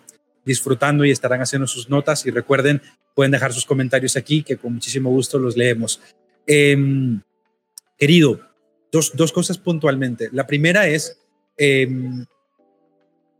[0.45, 2.25] disfrutando y estarán haciendo sus notas.
[2.25, 2.81] Y recuerden,
[3.15, 5.99] pueden dejar sus comentarios aquí, que con muchísimo gusto los leemos.
[6.45, 7.21] Em,
[7.97, 8.39] querido,
[8.91, 10.29] dos, dos, cosas puntualmente.
[10.31, 11.19] La primera es,
[11.57, 12.25] em,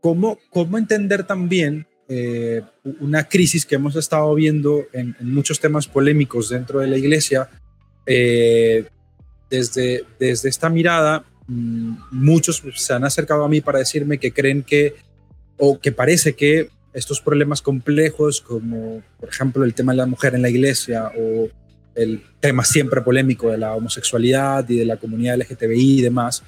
[0.00, 2.62] ¿cómo, cómo entender también eh,
[3.00, 7.48] una crisis que hemos estado viendo en, muchos temas polémicos dentro de la iglesia?
[8.06, 8.86] Eh,
[9.48, 14.62] desde, desde esta mirada, mm, muchos se han acercado a mí para decirme que creen
[14.62, 14.94] que,
[15.58, 20.34] o que parece que estos problemas complejos, como por ejemplo el tema de la mujer
[20.34, 21.48] en la iglesia o
[21.94, 26.42] el tema siempre polémico de la homosexualidad y de la comunidad LGTBI y demás,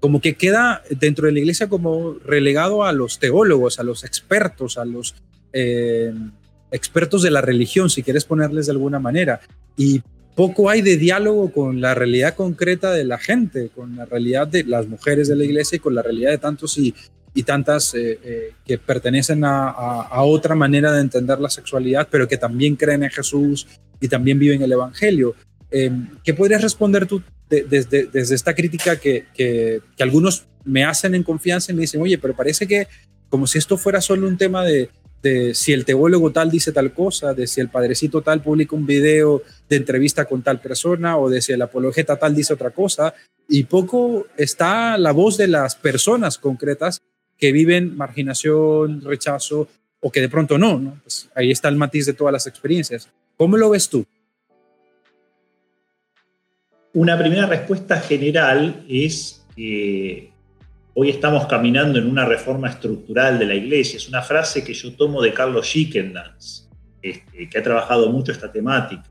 [0.00, 4.78] como que queda dentro de la iglesia como relegado a los teólogos, a los expertos,
[4.78, 5.14] a los
[5.52, 6.12] eh,
[6.70, 9.40] expertos de la religión, si quieres ponerles de alguna manera.
[9.76, 10.02] Y
[10.34, 14.64] poco hay de diálogo con la realidad concreta de la gente, con la realidad de
[14.64, 16.94] las mujeres de la iglesia y con la realidad de tantos y,
[17.44, 22.76] tantas eh, eh, que pertenecen a, otra manera de entender la sexualidad, pero que también
[22.76, 23.66] creen en Jesús
[24.00, 25.34] y también viven el Evangelio.
[25.70, 31.74] Em, ¿Qué podrías responder tú desde, esta crítica que, algunos me hacen en confianza y
[31.74, 32.86] me dicen, oye, pero parece que
[33.28, 34.90] como si esto fuera solo un tema de,
[35.22, 38.86] de si el teólogo tal dice tal cosa, de si el padrecito tal publica un
[38.86, 43.14] video de entrevista con tal persona o de si el apologeta tal dice otra cosa,
[43.48, 47.02] y poco está la voz de las personas concretas
[47.36, 49.68] que viven marginación, rechazo
[50.00, 51.00] o que de pronto no, ¿no?
[51.02, 53.08] Pues ahí está el matiz de todas las experiencias.
[53.36, 54.06] ¿Cómo lo ves tú?
[56.92, 60.32] Una primera respuesta general es que
[60.94, 63.96] hoy estamos caminando en una reforma estructural de la iglesia.
[63.96, 66.68] Es una frase que yo tomo de Carlos Schickendans,
[67.00, 69.04] este, que ha trabajado mucho esta temática.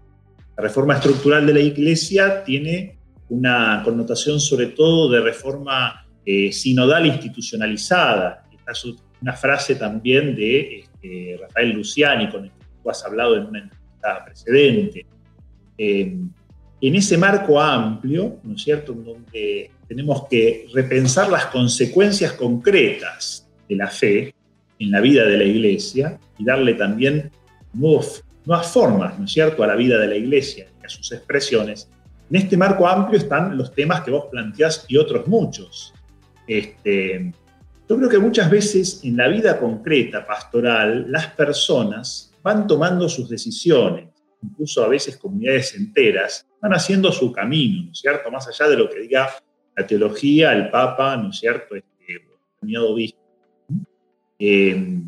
[0.58, 2.98] La reforma estructural de la iglesia tiene
[3.30, 8.44] una connotación sobre todo de reforma eh, sinodal institucionalizada.
[8.52, 8.86] Esta es
[9.22, 13.60] una frase también de este, Rafael Luciani, con el que tú has hablado en una
[13.60, 15.06] entrevista precedente.
[15.78, 16.18] Eh,
[16.82, 23.48] en ese marco amplio, ¿no es cierto?, en donde tenemos que repensar las consecuencias concretas
[23.68, 24.34] de la fe
[24.80, 27.32] en la vida de la iglesia y darle también
[27.74, 28.24] nuevas
[28.72, 31.90] formas, ¿no es cierto?, a la vida de la iglesia a sus expresiones.
[32.30, 35.94] En este marco amplio están los temas que vos planteás y otros muchos.
[36.48, 37.32] Este,
[37.88, 43.30] yo creo que muchas veces en la vida concreta pastoral las personas van tomando sus
[43.30, 44.10] decisiones,
[44.42, 48.30] incluso a veces comunidades enteras, van haciendo su camino, ¿no es cierto?
[48.32, 49.30] Más allá de lo que diga
[49.76, 51.76] la teología, el Papa, ¿no es cierto?
[51.76, 53.20] Este, obispo.
[54.38, 55.02] Eh,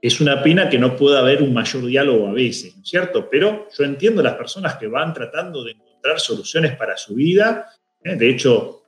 [0.00, 3.28] es una pena que no pueda haber un mayor diálogo a veces, ¿no es cierto?
[3.28, 7.66] Pero yo entiendo las personas que van tratando de encontrar soluciones para su vida.
[8.04, 8.16] ¿eh?
[8.16, 8.82] De hecho,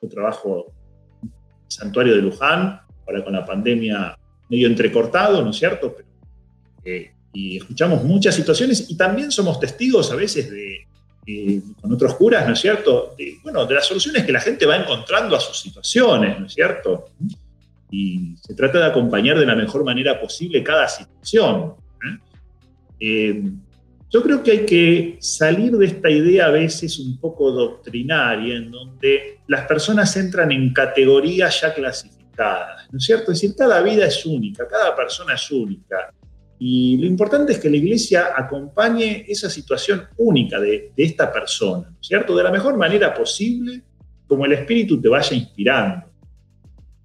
[0.00, 0.74] yo trabajo
[1.22, 4.18] en el santuario de Luján, ahora con la pandemia
[4.48, 5.96] medio entrecortado, ¿no es cierto?
[6.84, 12.46] Eh, y escuchamos muchas situaciones y también somos testigos a veces de, con otros curas,
[12.46, 13.14] ¿no es cierto?
[13.16, 16.52] De, bueno, de las soluciones que la gente va encontrando a sus situaciones, ¿no es
[16.52, 17.10] cierto?
[17.90, 21.74] Y se trata de acompañar de la mejor manera posible cada situación.
[22.04, 22.18] ¿eh?
[23.00, 23.42] Eh,
[24.10, 28.70] yo creo que hay que salir de esta idea a veces un poco doctrinaria, en
[28.70, 33.32] donde las personas entran en categorías ya clasificadas, ¿no es cierto?
[33.32, 36.12] Es decir, cada vida es única, cada persona es única.
[36.64, 41.96] Y lo importante es que la iglesia acompañe esa situación única de, esta persona, ¿no
[42.00, 42.36] es cierto?
[42.36, 43.82] De la mejor manera posible,
[44.28, 46.06] como el Espíritu te vaya inspirando.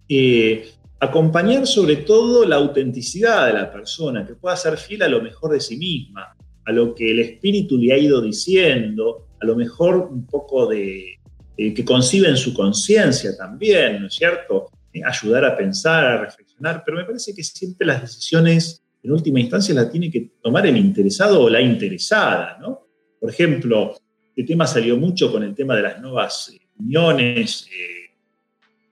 [0.08, 0.64] Eh,
[1.00, 5.54] acompañar sobre todo la autenticidad de la persona, que pueda ser fiel a lo mejor
[5.54, 10.08] de sí misma, a lo que el espíritu le ha ido diciendo, a lo mejor
[10.12, 11.16] un poco de,
[11.58, 14.70] que concibe en su conciencia también, ¿no es cierto?
[14.94, 19.40] Eh, ayudar a pensar, a reflexionar, pero me parece que siempre las decisiones en última
[19.40, 22.88] instancia las tiene que tomar el interesado o la interesada, ¿no?
[23.20, 23.96] Por ejemplo,
[24.36, 28.16] este tema salió mucho con el tema de las nuevas eh, uniones, eh,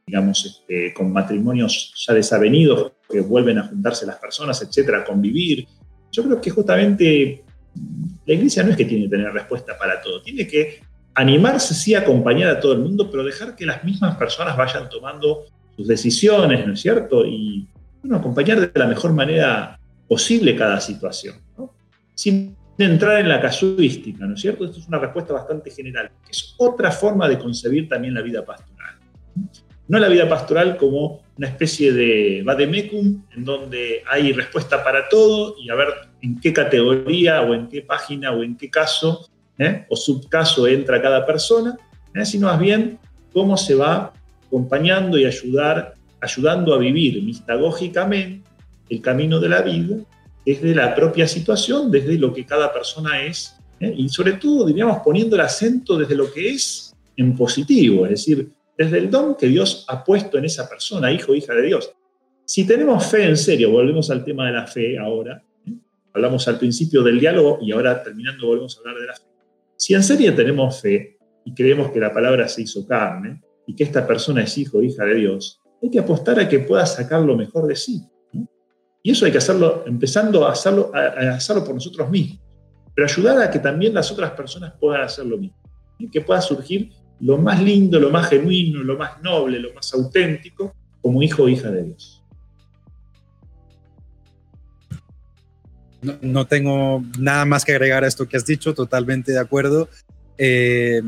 [0.05, 5.67] digamos, este, con matrimonios ya desavenidos que vuelven a juntarse las personas, etcétera, a convivir.
[6.11, 7.43] Yo creo que justamente
[8.25, 10.79] la iglesia no es que tiene que tener respuesta para todo, tiene que
[11.13, 15.45] animarse, sí, acompañar a todo el mundo, pero dejar que las mismas personas vayan tomando
[15.75, 17.25] sus decisiones, ¿no es cierto?
[17.25, 17.67] Y
[18.11, 21.35] acompañar de la mejor manera posible cada situación.
[22.13, 24.65] Sin entrar en la casuística, ¿no es cierto?
[24.65, 28.43] Esto es una respuesta bastante general, que es otra forma de concebir también la vida
[28.43, 28.95] pastoral.
[29.87, 35.55] No la vida pastoral como una especie de vademecum, en donde hay respuesta para todo
[35.59, 35.89] y a ver
[36.21, 39.29] en qué categoría o en qué página o en qué caso
[39.59, 39.85] ¿eh?
[39.89, 41.77] o subcaso entra cada persona,
[42.13, 42.25] ¿eh?
[42.25, 42.97] sino más bien
[43.31, 44.13] cómo se va
[44.47, 48.44] acompañando y ayudar, ayudando a vivir mistagógicamente
[48.89, 49.97] el camino de la vida
[50.45, 53.93] desde la propia situación, desde lo que cada persona es, ¿eh?
[53.97, 58.51] y sobre todo, diríamos, poniendo el acento desde lo que es en positivo, es decir,
[58.77, 61.91] desde el don que Dios ha puesto en esa persona, hijo o hija de Dios.
[62.45, 65.71] si tenemos fe en serio, volvemos al tema de la fe ahora, ¿eh?
[66.13, 69.23] hablamos al principio del diálogo y ahora terminando volvemos a hablar de la fe.
[69.77, 73.83] Si en serio tenemos fe y creemos que la palabra se hizo carne y que
[73.83, 77.21] esta persona es hijo o hija de Dios, hay que apostar a que pueda sacar
[77.21, 78.03] lo mejor de sí.
[79.05, 82.39] Y eso hay que hacerlo, empezando a hacerlo, a hacerlo por nosotros mismos,
[82.95, 85.55] pero ayudar a que también las otras personas puedan hacer lo mismo.
[86.11, 86.89] Que pueda surgir
[87.19, 91.47] lo más lindo, lo más genuino, lo más noble, lo más auténtico como hijo o
[91.47, 92.23] hija de Dios.
[96.21, 99.87] No, tengo nada más que agregar a esto que has dicho, totalmente de acuerdo.
[100.35, 101.03] Eh,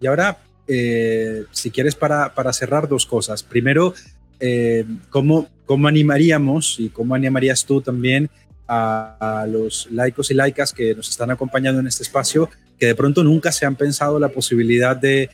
[0.00, 3.44] y ahora, eh, si quieres, para, para, cerrar dos cosas.
[3.44, 3.94] Primero,
[4.40, 8.30] eh, ¿cómo, ¿cómo, animaríamos y cómo animarías tú también
[8.68, 13.22] a, los laicos y laicas que nos están acompañando en este espacio, que de pronto
[13.22, 15.30] nunca se han pensado la posibilidad de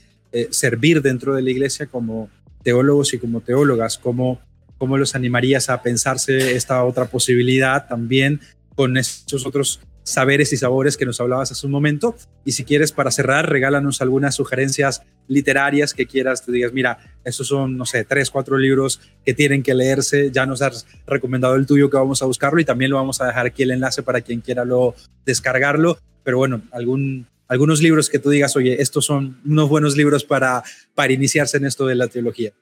[0.51, 2.31] servir dentro de la iglesia como
[2.63, 3.99] teólogos y como teólogas?
[3.99, 4.41] ¿Cómo,
[4.79, 8.41] ¿Cómo los animarías a pensarse esta otra posibilidad también
[8.75, 12.17] con estos otros saberes y sabores que nos hablabas hace un momento.
[12.45, 16.45] Y si quieres, para cerrar, regálanos algunas sugerencias literarias que quieras.
[16.45, 20.31] Te digas, mira, estos son, no sé, tres, cuatro libros que tienen que leerse.
[20.31, 23.27] Ya nos has recomendado el tuyo que vamos a buscarlo y también lo vamos a
[23.27, 24.95] dejar aquí el enlace para quien quiera lo
[25.25, 25.99] descargarlo.
[26.25, 30.63] Pero bueno, algún, algunos libros que tú digas, oye, estos son unos buenos libros para,
[30.95, 32.53] para iniciarse en esto de la teología.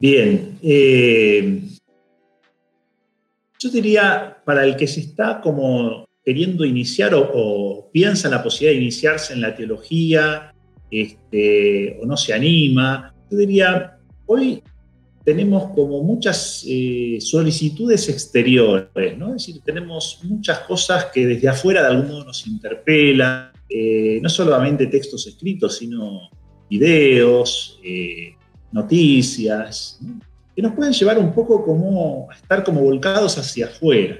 [0.00, 1.60] Bien, eh,
[3.58, 8.76] yo diría, para el que se está como queriendo iniciar o, piensa en la posibilidad
[8.78, 10.54] de iniciarse en la teología
[10.90, 14.62] este, o no se anima, yo diría, hoy
[15.24, 19.34] tenemos como muchas eh, solicitudes exteriores, ¿no?
[19.34, 24.28] Es decir, tenemos muchas cosas que desde afuera de algún modo nos interpelan, eh, no
[24.30, 26.30] solamente textos escritos, sino
[26.70, 28.34] videos, eh,
[28.72, 30.00] noticias,
[30.58, 34.16] que nos pueden llevar un poco como a estar como volcados hacia afuera.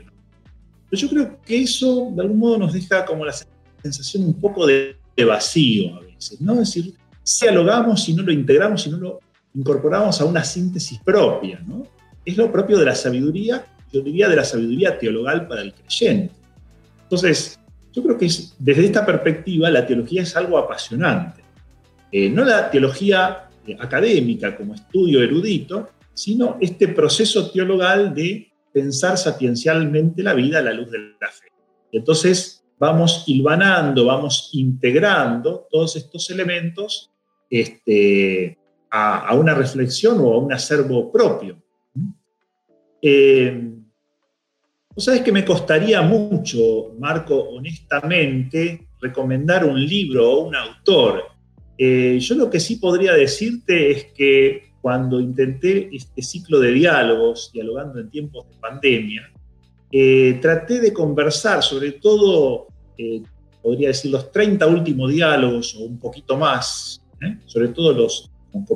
[0.89, 3.35] Pero yo creo que eso de algún modo nos deja como la
[3.83, 6.53] sensación un poco de, vacío a veces, ¿no?
[6.53, 9.19] Es decir, si dialogamos, si no lo integramos, si no lo
[9.53, 11.83] incorporamos a una síntesis propia, ¿no?
[12.25, 16.33] Es lo propio de la sabiduría, yo diría de la sabiduría teologal para el creyente.
[17.03, 17.59] Entonces,
[17.93, 18.31] yo creo que
[18.61, 21.43] desde esta perspectiva la teología es algo apasionante.
[22.13, 29.17] Eh, no la teología eh, académica como estudio erudito, sino este proceso teologal de pensar
[29.17, 31.47] sapiencialmente la vida a la luz de la fe.
[31.93, 37.13] Entonces vamos hilvanando, vamos integrando todos estos elementos
[37.49, 38.59] este,
[38.91, 41.63] a, una reflexión o a un acervo propio.
[43.01, 43.75] Eh,
[44.97, 51.23] sabes que me costaría mucho, Marco, honestamente, recomendar un libro o un autor.
[51.79, 57.51] Eh, yo lo que sí podría decirte es que cuando intenté este ciclo de diálogos,
[57.53, 59.31] dialogando en tiempos de pandemia,
[59.91, 63.23] eh, traté de conversar sobre todo, eh,
[63.63, 67.39] podría decir, los 30 últimos diálogos o un poquito más, ¿eh?
[67.47, 68.31] sobre todo los,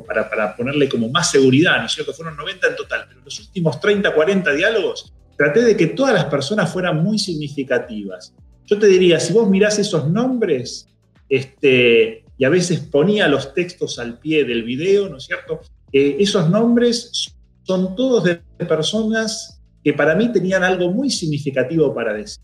[0.05, 2.13] para, para, ponerle como más seguridad, ¿no es cierto?
[2.13, 6.25] Fueron 90 en total, pero los últimos 30, 40 diálogos, traté de que todas las
[6.25, 8.33] personas fueran muy significativas.
[8.65, 10.87] Yo te diría, si vos mirás esos nombres,
[11.29, 15.61] este, y a veces ponía los textos al pie del video, ¿no es cierto?
[15.93, 22.43] Esos nombres son todos de personas que para mí tenían algo muy significativo para decir.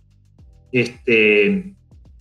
[0.71, 1.75] Este,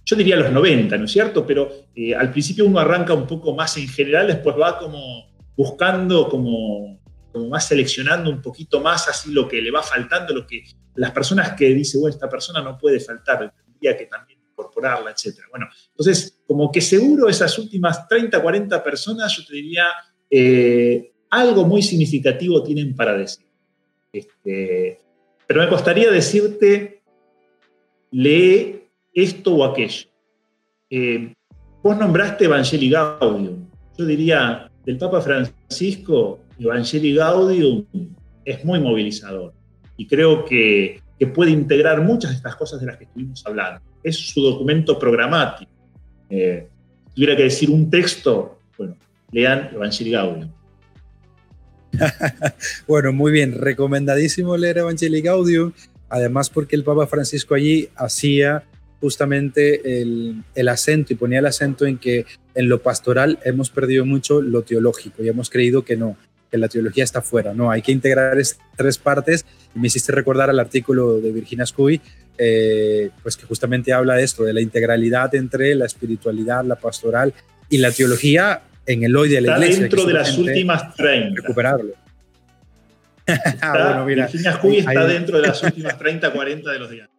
[0.05, 1.47] yo diría los 90, ¿no es cierto?
[1.47, 6.29] Pero eh, al principio uno arranca un poco más en general, después va como buscando,
[6.29, 7.01] como,
[7.33, 10.63] como más seleccionando un poquito más así lo que le va faltando, lo que
[10.95, 15.41] las personas que dice, bueno, esta persona no puede faltar, tendría que también incorporarla, etc.
[15.51, 19.85] Bueno, entonces, como que seguro esas últimas 30, 40 personas, yo te diría,
[20.31, 23.47] eh, algo muy significativo tienen para decir.
[24.13, 24.99] Este,
[25.47, 27.03] pero me costaría decirte,
[28.11, 28.83] lee
[29.15, 30.09] esto o aquello.
[30.91, 31.35] Eh,
[31.83, 33.69] vos nombraste Evangelii Gaudium.
[33.97, 37.85] Yo diría, del Papa Francisco, Evangelii Gaudium
[38.45, 39.53] es muy movilizador
[39.97, 41.01] y creo que,
[41.35, 43.81] puede integrar muchas de estas cosas de las que estuvimos hablando.
[44.05, 45.71] Es su documento programático.
[46.31, 46.69] Eh,
[47.09, 48.97] si tuviera que decir un texto, bueno,
[49.33, 50.53] lean Evangelii Gaudium.
[52.87, 55.73] bueno, muy bien, recomendadísimo leer Evangelii Gaudium,
[56.09, 58.65] además porque el Papa Francisco allí hacía
[59.01, 64.43] justamente el, acento y ponía el acento en que en lo pastoral hemos perdido mucho
[64.43, 66.17] lo teológico y hemos creído que no,
[66.51, 70.13] que la teología está fuera, no, hay que integrar estas tres partes y me hiciste
[70.13, 72.01] recordar al artículo de Virginia Scuy,
[72.39, 77.35] eh, pues que justamente habla de esto, de la integralidad entre la espiritualidad, la pastoral
[77.69, 79.83] y la teología en el hoy de la está iglesia.
[79.83, 81.43] dentro de las últimas 30.
[81.43, 81.93] Recuperarlo.
[83.29, 87.11] Está, bueno, está dentro de las últimas 30, 40 de los días.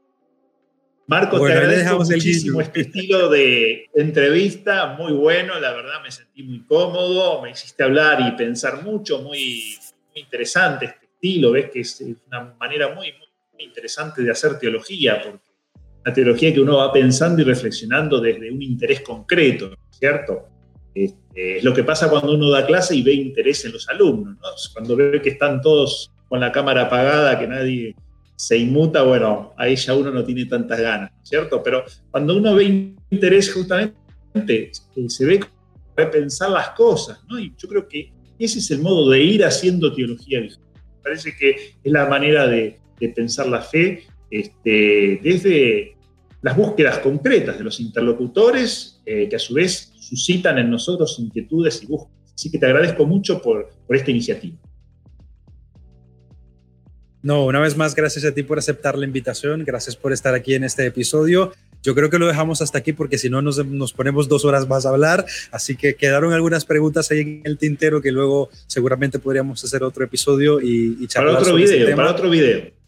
[1.05, 6.65] Marco, te agradezco muchísimo este estilo de entrevista, muy bueno, la verdad me sentí muy
[6.65, 9.77] cómodo, me hiciste hablar y pensar mucho, muy,
[10.15, 13.13] interesante este estilo, ves que es una manera muy,
[13.53, 15.49] muy, interesante de hacer teología, porque
[16.05, 20.47] la teología que uno va pensando y reflexionando desde un interés concreto, ¿cierto?
[20.95, 24.35] Este, es lo que pasa cuando uno da clase y ve interés en los alumnos,
[24.35, 24.47] ¿no?
[24.73, 27.95] Cuando ve que están todos con la cámara apagada, que nadie
[28.35, 31.61] se inmuta, bueno, ahí ya uno no tiene tantas ganas, ¿cierto?
[31.61, 33.95] Pero cuando uno ve interés justamente,
[34.47, 34.71] eh,
[35.07, 35.39] se ve
[35.95, 37.39] repensar las cosas, ¿no?
[37.39, 40.49] Y yo creo que ese es el modo de ir haciendo teología Me
[41.03, 41.49] parece que
[41.83, 42.79] es la manera de,
[43.15, 45.95] pensar la fe este, desde
[46.41, 51.83] las búsquedas concretas de los interlocutores, eh, que a su vez suscitan en nosotros inquietudes
[51.83, 52.19] y búsquedas.
[52.33, 54.57] Así que te agradezco mucho por, por esta iniciativa.
[57.21, 60.53] No, una vez más, gracias a ti por aceptar la invitación, gracias por estar aquí
[60.53, 61.51] en este episodio.
[61.83, 63.61] Yo creo que lo dejamos hasta aquí porque si no nos,
[63.93, 68.01] ponemos dos horas más a hablar, así que quedaron algunas preguntas ahí en el tintero
[68.01, 72.29] que luego seguramente podríamos hacer otro episodio y, y charlar Para otro video, para otro
[72.29, 72.78] video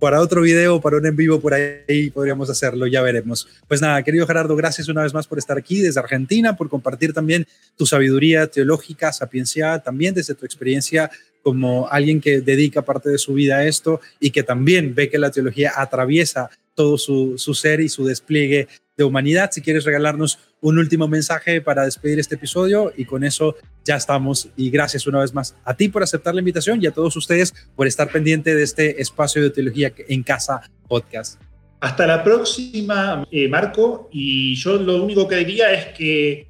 [0.00, 3.46] para otro video, para un en vivo por ahí podríamos hacerlo, ya veremos.
[3.68, 7.12] Pues nada, querido Gerardo, gracias una vez más por estar aquí desde Argentina, por compartir
[7.12, 7.46] también
[7.76, 11.10] tu sabiduría teológica, sapiencia, también desde tu experiencia
[11.42, 15.18] como alguien que dedica parte de su vida a esto y que también ve que
[15.18, 19.50] la teología atraviesa todo su, su ser y su despliegue de humanidad.
[19.52, 24.48] Si quieres regalarnos un último mensaje para despedir este episodio y con eso ya estamos.
[24.56, 27.54] Y gracias una vez más a ti por aceptar la invitación y a todos ustedes
[27.74, 31.40] por estar pendiente de este espacio de teología en casa podcast.
[31.80, 34.08] Hasta la próxima, eh, Marco.
[34.12, 36.46] Y yo lo único que diría es que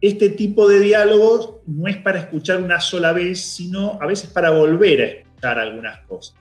[0.00, 4.50] este tipo de diálogos no es para escuchar una sola vez, sino a veces para
[4.50, 6.36] volver a escuchar algunas cosas.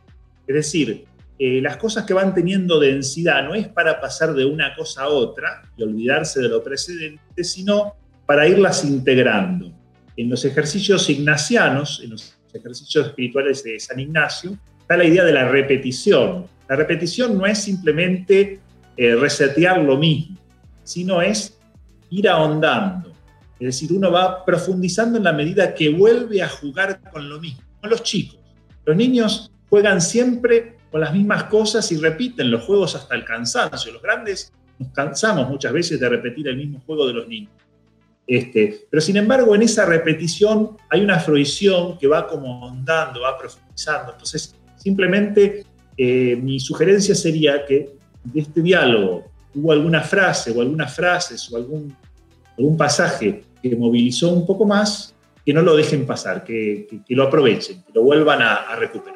[0.47, 1.05] Es decir,
[1.37, 5.09] eh, las cosas que van teniendo densidad no es para pasar de una cosa a
[5.09, 7.93] otra y olvidarse de lo precedente, sino
[8.25, 9.71] para irlas integrando.
[10.15, 15.33] En los ejercicios ignacianos, en los ejercicios espirituales de San Ignacio, está la idea de
[15.33, 16.47] la repetición.
[16.69, 18.59] La repetición no es simplemente
[18.95, 20.37] eh, resetear lo mismo,
[20.83, 21.59] sino es
[22.09, 23.15] ir ahondando,
[23.59, 27.61] es decir, uno va profundizando en la medida que vuelve a jugar con lo mismo,
[27.79, 28.39] con los chicos.
[28.85, 33.91] Los niños juegan siempre las mismas cosas y repiten los juegos hasta el cansancio.
[33.93, 37.51] Los grandes nos cansamos muchas veces de repetir el mismo juego de los niños.
[38.27, 43.37] Este, pero sin embargo, en esa repetición hay una fruición que va como ahondando, va
[43.37, 44.13] profundizando.
[44.13, 45.65] Entonces, simplemente
[45.97, 47.91] eh, mi sugerencia sería que
[48.23, 51.95] de este diálogo hubo alguna frase o algunas frases o algún
[52.57, 55.13] algún pasaje que movilizó un poco más,
[55.45, 59.14] que no lo dejen pasar, que, lo aprovechen, que lo vuelvan a recuperar.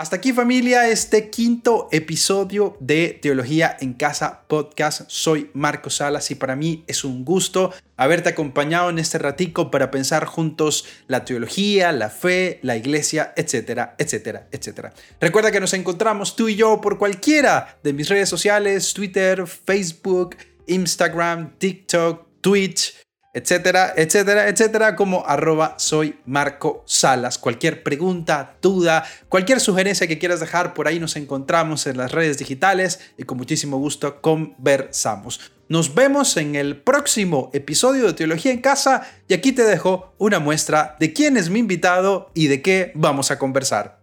[0.00, 5.02] Hasta aquí familia, este quinto episodio de Teología en Casa Podcast.
[5.08, 9.90] Soy Marco Salas y para mí es un gusto haberte acompañado en este ratico para
[9.90, 14.94] pensar juntos la teología, la fe, la iglesia, etcétera, etcétera, etcétera.
[15.20, 20.36] Recuerda que nos encontramos tú y yo por cualquiera de mis redes sociales, Twitter, Facebook,
[20.68, 22.94] Instagram, TikTok, Twitch
[23.38, 27.38] etcétera, etcétera, etcétera, como arroba soy Marco Salas.
[27.38, 32.38] Cualquier pregunta, duda, cualquier sugerencia que quieras dejar, por ahí nos encontramos en las redes
[32.38, 35.52] digitales y con muchísimo gusto conversamos.
[35.68, 40.40] Nos vemos en el próximo episodio de Teología en Casa y aquí te dejo una
[40.40, 44.00] muestra de quién es mi invitado y de qué vamos a conversar.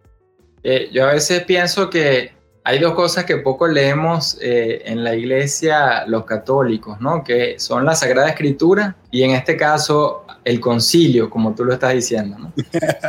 [0.64, 2.32] Eh, yo a veces pienso que
[2.68, 7.24] hay dos cosas que poco leemos eh, en la iglesia los católicos, ¿no?
[7.24, 11.94] Que son la Sagrada Escritura y en este caso el concilio, como tú lo estás
[11.94, 12.54] diciendo, ¿no?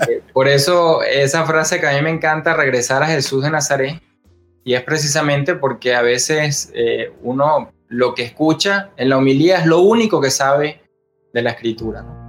[0.09, 4.01] Eh, por eso esa frase que a mí me encanta, regresar a Jesús de Nazaret,
[4.63, 9.67] y es precisamente porque a veces eh, uno lo que escucha en la homilía es
[9.67, 10.83] lo único que sabe
[11.33, 12.26] de la Escritura, ¿no?